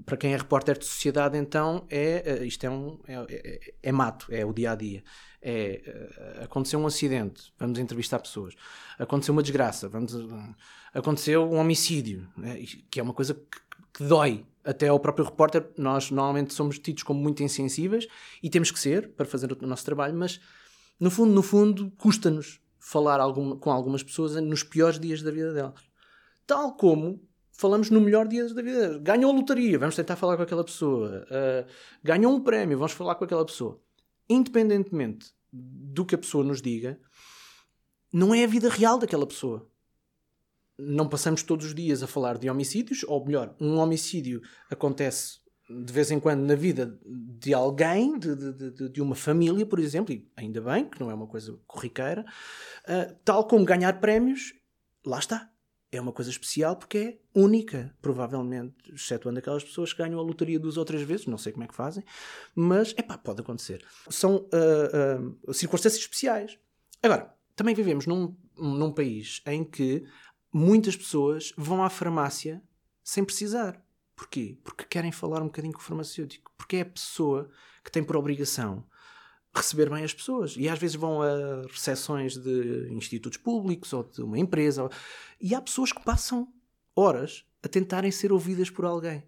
Para 0.07 0.17
quem 0.17 0.33
é 0.33 0.37
repórter 0.37 0.79
de 0.79 0.85
sociedade, 0.85 1.37
então, 1.37 1.85
é, 1.91 2.23
eh, 2.25 2.45
isto 2.45 2.65
é, 2.65 2.71
um, 2.71 3.01
é, 3.07 3.15
é- 3.29 3.75
é 3.83 3.93
mato, 3.93 4.27
é 4.31 4.45
o 4.45 4.53
dia 4.53 4.73
a 4.73 4.75
dia. 4.75 5.03
É, 5.43 5.83
eh, 5.85 6.45
aconteceu 6.45 6.79
um 6.81 6.87
acidente, 6.87 7.53
vamos 7.59 7.79
entrevistar 7.79 8.19
pessoas. 8.21 8.55
Aconteceu 8.99 9.33
uma 9.33 9.43
desgraça, 9.43 9.89
vamos, 9.89 10.13
aconteceu 10.93 11.45
um 11.51 11.57
homicídio, 11.57 12.29
né, 12.37 12.63
que 12.91 12.99
é 13.01 13.03
uma 13.03 13.15
coisa 13.15 13.35
que, 13.35 13.59
que 13.93 14.05
dói. 14.05 14.45
Até 14.65 14.89
ao 14.89 14.99
próprio 14.99 15.25
repórter, 15.27 15.69
nós 15.77 16.11
normalmente 16.11 16.55
somos 16.55 16.79
tidos 16.79 17.03
como 17.03 17.21
muito 17.21 17.43
insensíveis 17.43 18.07
e 18.43 18.49
temos 18.49 18.71
que 18.71 18.79
ser 18.79 19.09
para 19.11 19.27
fazer 19.27 19.53
o 19.53 19.67
nosso 19.67 19.85
trabalho, 19.85 20.15
mas 20.17 20.41
no 20.99 21.11
fundo, 21.11 21.33
no 21.33 21.43
fundo, 21.43 21.91
custa-nos 21.99 22.61
falar 22.79 23.21
algum- 23.21 23.57
com 23.59 23.71
algumas 23.71 24.03
pessoas 24.03 24.37
nos 24.37 24.63
piores 24.63 24.99
dias 25.01 25.23
da 25.23 25.31
vida 25.31 25.53
delas. 25.53 25.81
Tal 26.47 26.77
como 26.77 27.27
falamos 27.53 27.89
no 27.91 28.01
melhor 28.01 28.27
dia 28.29 28.47
da 28.53 28.63
vida 28.63 28.79
delas. 28.81 29.03
Ganhou 29.03 29.33
a 29.33 29.35
lotaria, 29.35 29.79
vamos 29.79 29.97
tentar 29.97 30.17
falar 30.17 30.37
com 30.37 30.43
aquela 30.43 30.65
pessoa. 30.65 31.25
Uh, 31.31 31.71
ganhou 32.03 32.33
um 32.35 32.41
prémio, 32.43 32.77
vamos 32.79 32.93
falar 32.93 33.15
com 33.15 33.25
aquela 33.25 33.45
pessoa. 33.45 33.81
Independentemente 34.29 35.33
do 35.53 36.05
que 36.05 36.15
a 36.15 36.19
pessoa 36.19 36.45
nos 36.45 36.61
diga, 36.61 36.99
não 38.13 38.35
é 38.35 38.45
a 38.45 38.49
vida 38.49 38.69
real 38.69 38.99
daquela 38.99 39.27
pessoa. 39.27 39.69
Não 40.77 41.09
passamos 41.09 41.43
todos 41.43 41.67
os 41.67 41.75
dias 41.75 42.03
a 42.03 42.07
falar 42.07 42.37
de 42.37 42.51
homicídios, 42.51 43.05
ou 43.05 43.25
melhor, 43.25 43.55
um 43.61 43.77
homicídio 43.79 44.43
acontece 44.69 45.39
de 45.69 45.93
vez 45.93 46.11
em 46.11 46.21
quando 46.21 46.41
na 46.43 46.55
vida 46.55 46.99
de 47.03 47.55
alguém, 47.55 48.19
de, 48.19 48.35
de- 48.37 48.71
de- 48.71 48.89
de 48.89 49.01
uma 49.03 49.15
família, 49.15 49.65
por 49.65 49.79
exemplo, 49.79 50.13
e 50.15 50.31
ainda 50.37 50.61
bem 50.61 50.89
que 50.89 51.01
não 51.01 51.11
é 51.11 51.15
uma 51.15 51.27
coisa 51.27 51.59
corriqueira, 51.67 52.25
uh, 52.87 53.15
tal 53.25 53.47
como 53.47 53.65
ganhar 53.65 54.01
prémios, 54.01 54.53
lá 55.05 55.19
está. 55.19 55.51
É 55.91 56.01
uma 56.01 56.13
coisa 56.13 56.29
especial 56.31 56.75
porque 56.77 56.99
é 56.99 57.19
única, 57.41 57.95
provavelmente, 58.03 58.75
excetuando 58.93 59.39
aquelas 59.39 59.63
pessoas 59.63 59.93
que 59.93 60.03
ganham 60.03 60.19
a 60.19 60.23
lotaria 60.23 60.59
duas 60.59 60.77
ou 60.77 60.85
três 60.85 61.03
vezes, 61.03 61.27
não 61.27 61.39
sei 61.39 61.53
como 61.53 61.65
é 61.65 61.69
que 61.69 61.75
fazem, 61.75 62.03
mas, 62.55 62.93
epá, 62.99 63.17
pode 63.17 63.41
acontecer. 63.41 63.85
São 64.11 64.37
uh, 64.37 65.49
uh, 65.49 65.55
circunstâncias 65.55 66.03
especiais. 66.03 66.59
Agora, 67.01 67.33
também 67.55 67.75
vivemos 67.77 68.07
num, 68.07 68.37
num 68.59 68.91
país 68.93 69.41
em 69.47 69.63
que 69.63 70.05
muitas 70.53 70.97
pessoas 70.97 71.53
vão 71.57 71.83
à 71.85 71.89
farmácia 71.89 72.61
sem 73.03 73.25
precisar. 73.25 73.81
Porquê? 74.17 74.59
Porque 74.63 74.85
querem 74.85 75.13
falar 75.13 75.43
um 75.43 75.47
bocadinho 75.47 75.73
com 75.73 75.81
o 75.81 75.83
farmacêutico. 75.83 76.53
Porque 76.57 76.77
é 76.77 76.81
a 76.83 76.87
pessoa 76.87 77.51
que 77.83 77.91
tem 77.91 78.03
por 78.03 78.17
obrigação 78.17 78.85
receber 79.55 79.89
bem 79.89 80.05
as 80.05 80.13
pessoas. 80.13 80.57
E 80.57 80.69
às 80.69 80.79
vezes 80.79 80.97
vão 80.97 81.23
a 81.23 81.63
recepções 81.71 82.37
de 82.37 82.89
institutos 82.91 83.39
públicos 83.39 83.93
ou 83.93 84.03
de 84.03 84.23
uma 84.23 84.39
empresa. 84.39 84.89
E 85.41 85.55
há 85.55 85.61
pessoas 85.61 85.93
que 85.93 86.05
passam 86.05 86.53
horas 86.95 87.45
a 87.63 87.69
tentarem 87.69 88.11
ser 88.11 88.33
ouvidas 88.33 88.71
por 88.71 88.85
alguém. 88.85 89.23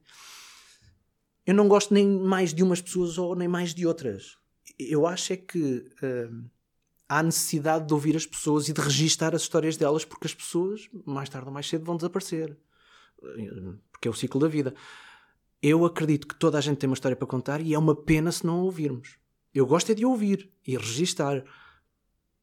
Eu 1.46 1.54
não 1.54 1.68
gosto 1.68 1.94
nem 1.94 2.06
mais 2.06 2.52
de 2.52 2.62
umas 2.62 2.80
pessoas 2.80 3.18
ou 3.18 3.36
nem 3.36 3.46
mais 3.46 3.72
de 3.72 3.86
outras. 3.86 4.36
Eu 4.78 5.06
acho 5.06 5.32
é 5.32 5.36
que 5.36 5.88
hum, 6.02 6.48
há 7.08 7.22
necessidade 7.22 7.86
de 7.86 7.94
ouvir 7.94 8.16
as 8.16 8.26
pessoas 8.26 8.68
e 8.68 8.72
de 8.72 8.80
registar 8.80 9.34
as 9.34 9.42
histórias 9.42 9.76
delas 9.76 10.04
porque 10.04 10.26
as 10.26 10.34
pessoas, 10.34 10.88
mais 11.04 11.28
tarde 11.28 11.46
ou 11.46 11.54
mais 11.54 11.68
cedo, 11.68 11.84
vão 11.84 11.96
desaparecer. 11.96 12.58
Porque 13.96 14.08
é 14.08 14.10
o 14.10 14.14
ciclo 14.14 14.38
da 14.38 14.46
vida. 14.46 14.74
Eu 15.62 15.86
acredito 15.86 16.28
que 16.28 16.34
toda 16.34 16.58
a 16.58 16.60
gente 16.60 16.76
tem 16.76 16.88
uma 16.88 16.94
história 16.94 17.16
para 17.16 17.26
contar 17.26 17.62
e 17.62 17.72
é 17.72 17.78
uma 17.78 17.96
pena 17.96 18.30
se 18.30 18.44
não 18.44 18.60
a 18.60 18.62
ouvirmos. 18.62 19.16
Eu 19.54 19.66
gosto 19.66 19.90
é 19.90 19.94
de 19.94 20.04
ouvir 20.04 20.50
e 20.66 20.76
registar. 20.76 21.42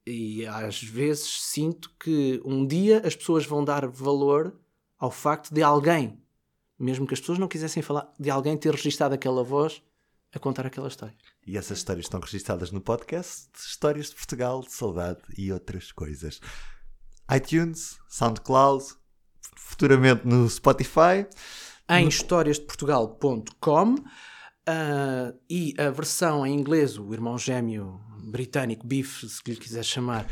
E 0.06 0.46
às 0.48 0.82
vezes 0.82 1.44
sinto 1.44 1.92
que 2.00 2.42
um 2.44 2.66
dia 2.66 3.04
as 3.06 3.16
pessoas 3.16 3.46
vão 3.46 3.64
dar 3.64 3.88
valor 3.88 4.60
ao 4.98 5.12
facto 5.12 5.54
de 5.54 5.62
alguém, 5.62 6.20
mesmo 6.78 7.06
que 7.06 7.14
as 7.14 7.20
pessoas 7.20 7.38
não 7.38 7.48
quisessem 7.48 7.84
falar, 7.84 8.12
de 8.20 8.32
alguém 8.32 8.58
ter 8.58 8.74
registado 8.74 9.14
aquela 9.14 9.44
voz 9.44 9.82
a 10.34 10.40
contar 10.40 10.66
aquela 10.66 10.88
história. 10.88 11.16
E 11.46 11.56
essas 11.56 11.78
histórias 11.78 12.06
estão 12.06 12.20
registadas 12.20 12.72
no 12.72 12.82
podcast 12.82 13.50
Histórias 13.56 14.10
de 14.10 14.16
Portugal, 14.16 14.62
de 14.62 14.72
Saudade 14.72 15.22
e 15.38 15.52
outras 15.52 15.92
coisas. 15.92 16.42
iTunes, 17.32 18.00
SoundCloud, 18.10 18.84
futuramente 19.56 20.28
no 20.28 20.50
Spotify. 20.50 21.26
Em 21.90 22.08
historiasdeportugal.com 22.08 23.96
ah, 24.66 25.34
e 25.50 25.74
a 25.78 25.90
versão 25.90 26.46
em 26.46 26.54
inglês, 26.54 26.98
o 26.98 27.14
irmão 27.14 27.38
gêmeo 27.38 28.00
britânico, 28.24 28.88
Biff, 28.88 29.28
se 29.28 29.42
lhe 29.46 29.58
quiser 29.58 29.84
chamar, 29.84 30.26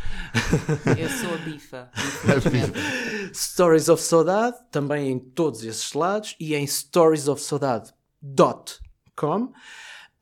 Eu 0.97 1.09
sou 1.09 1.33
a 1.33 1.37
bifa. 1.37 1.91
Stories 3.35 3.89
of 3.89 4.01
Saudade, 4.01 4.55
também 4.71 5.11
em 5.11 5.19
todos 5.19 5.61
esses 5.63 5.91
lados, 5.93 6.37
e 6.39 6.55
em 6.55 6.65
storiesofsaudade.com 6.65 9.51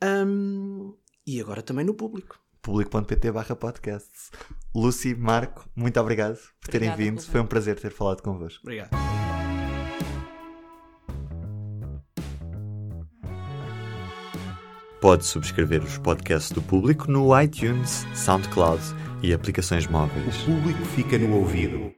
um, 0.04 0.96
e 1.26 1.40
agora 1.40 1.62
também 1.62 1.86
no 1.86 1.94
público 1.94 2.39
público.pt 2.62 3.32
barra 3.32 3.56
podcasts. 3.56 4.32
Lucy, 4.74 5.16
Marco, 5.16 5.68
muito 5.76 6.00
obrigado 6.00 6.38
por 6.62 6.70
terem 6.70 6.96
vindo. 6.96 7.22
Foi 7.22 7.42
um 7.42 7.46
prazer 7.46 7.80
ter 7.80 7.92
falado 7.92 8.22
convosco. 8.22 8.62
Obrigado. 8.64 8.90
Pode 15.02 15.26
subscrever 15.26 15.82
os 15.82 15.98
podcasts 15.98 16.52
do 16.52 16.62
público 16.62 17.10
no 17.10 17.40
iTunes, 17.40 18.06
SoundCloud 18.14 18.84
e 19.24 19.34
aplicações 19.34 19.88
móveis. 19.88 20.44
O 20.44 20.46
público 20.46 20.84
fica 20.86 21.18
no 21.18 21.38
ouvido. 21.38 21.94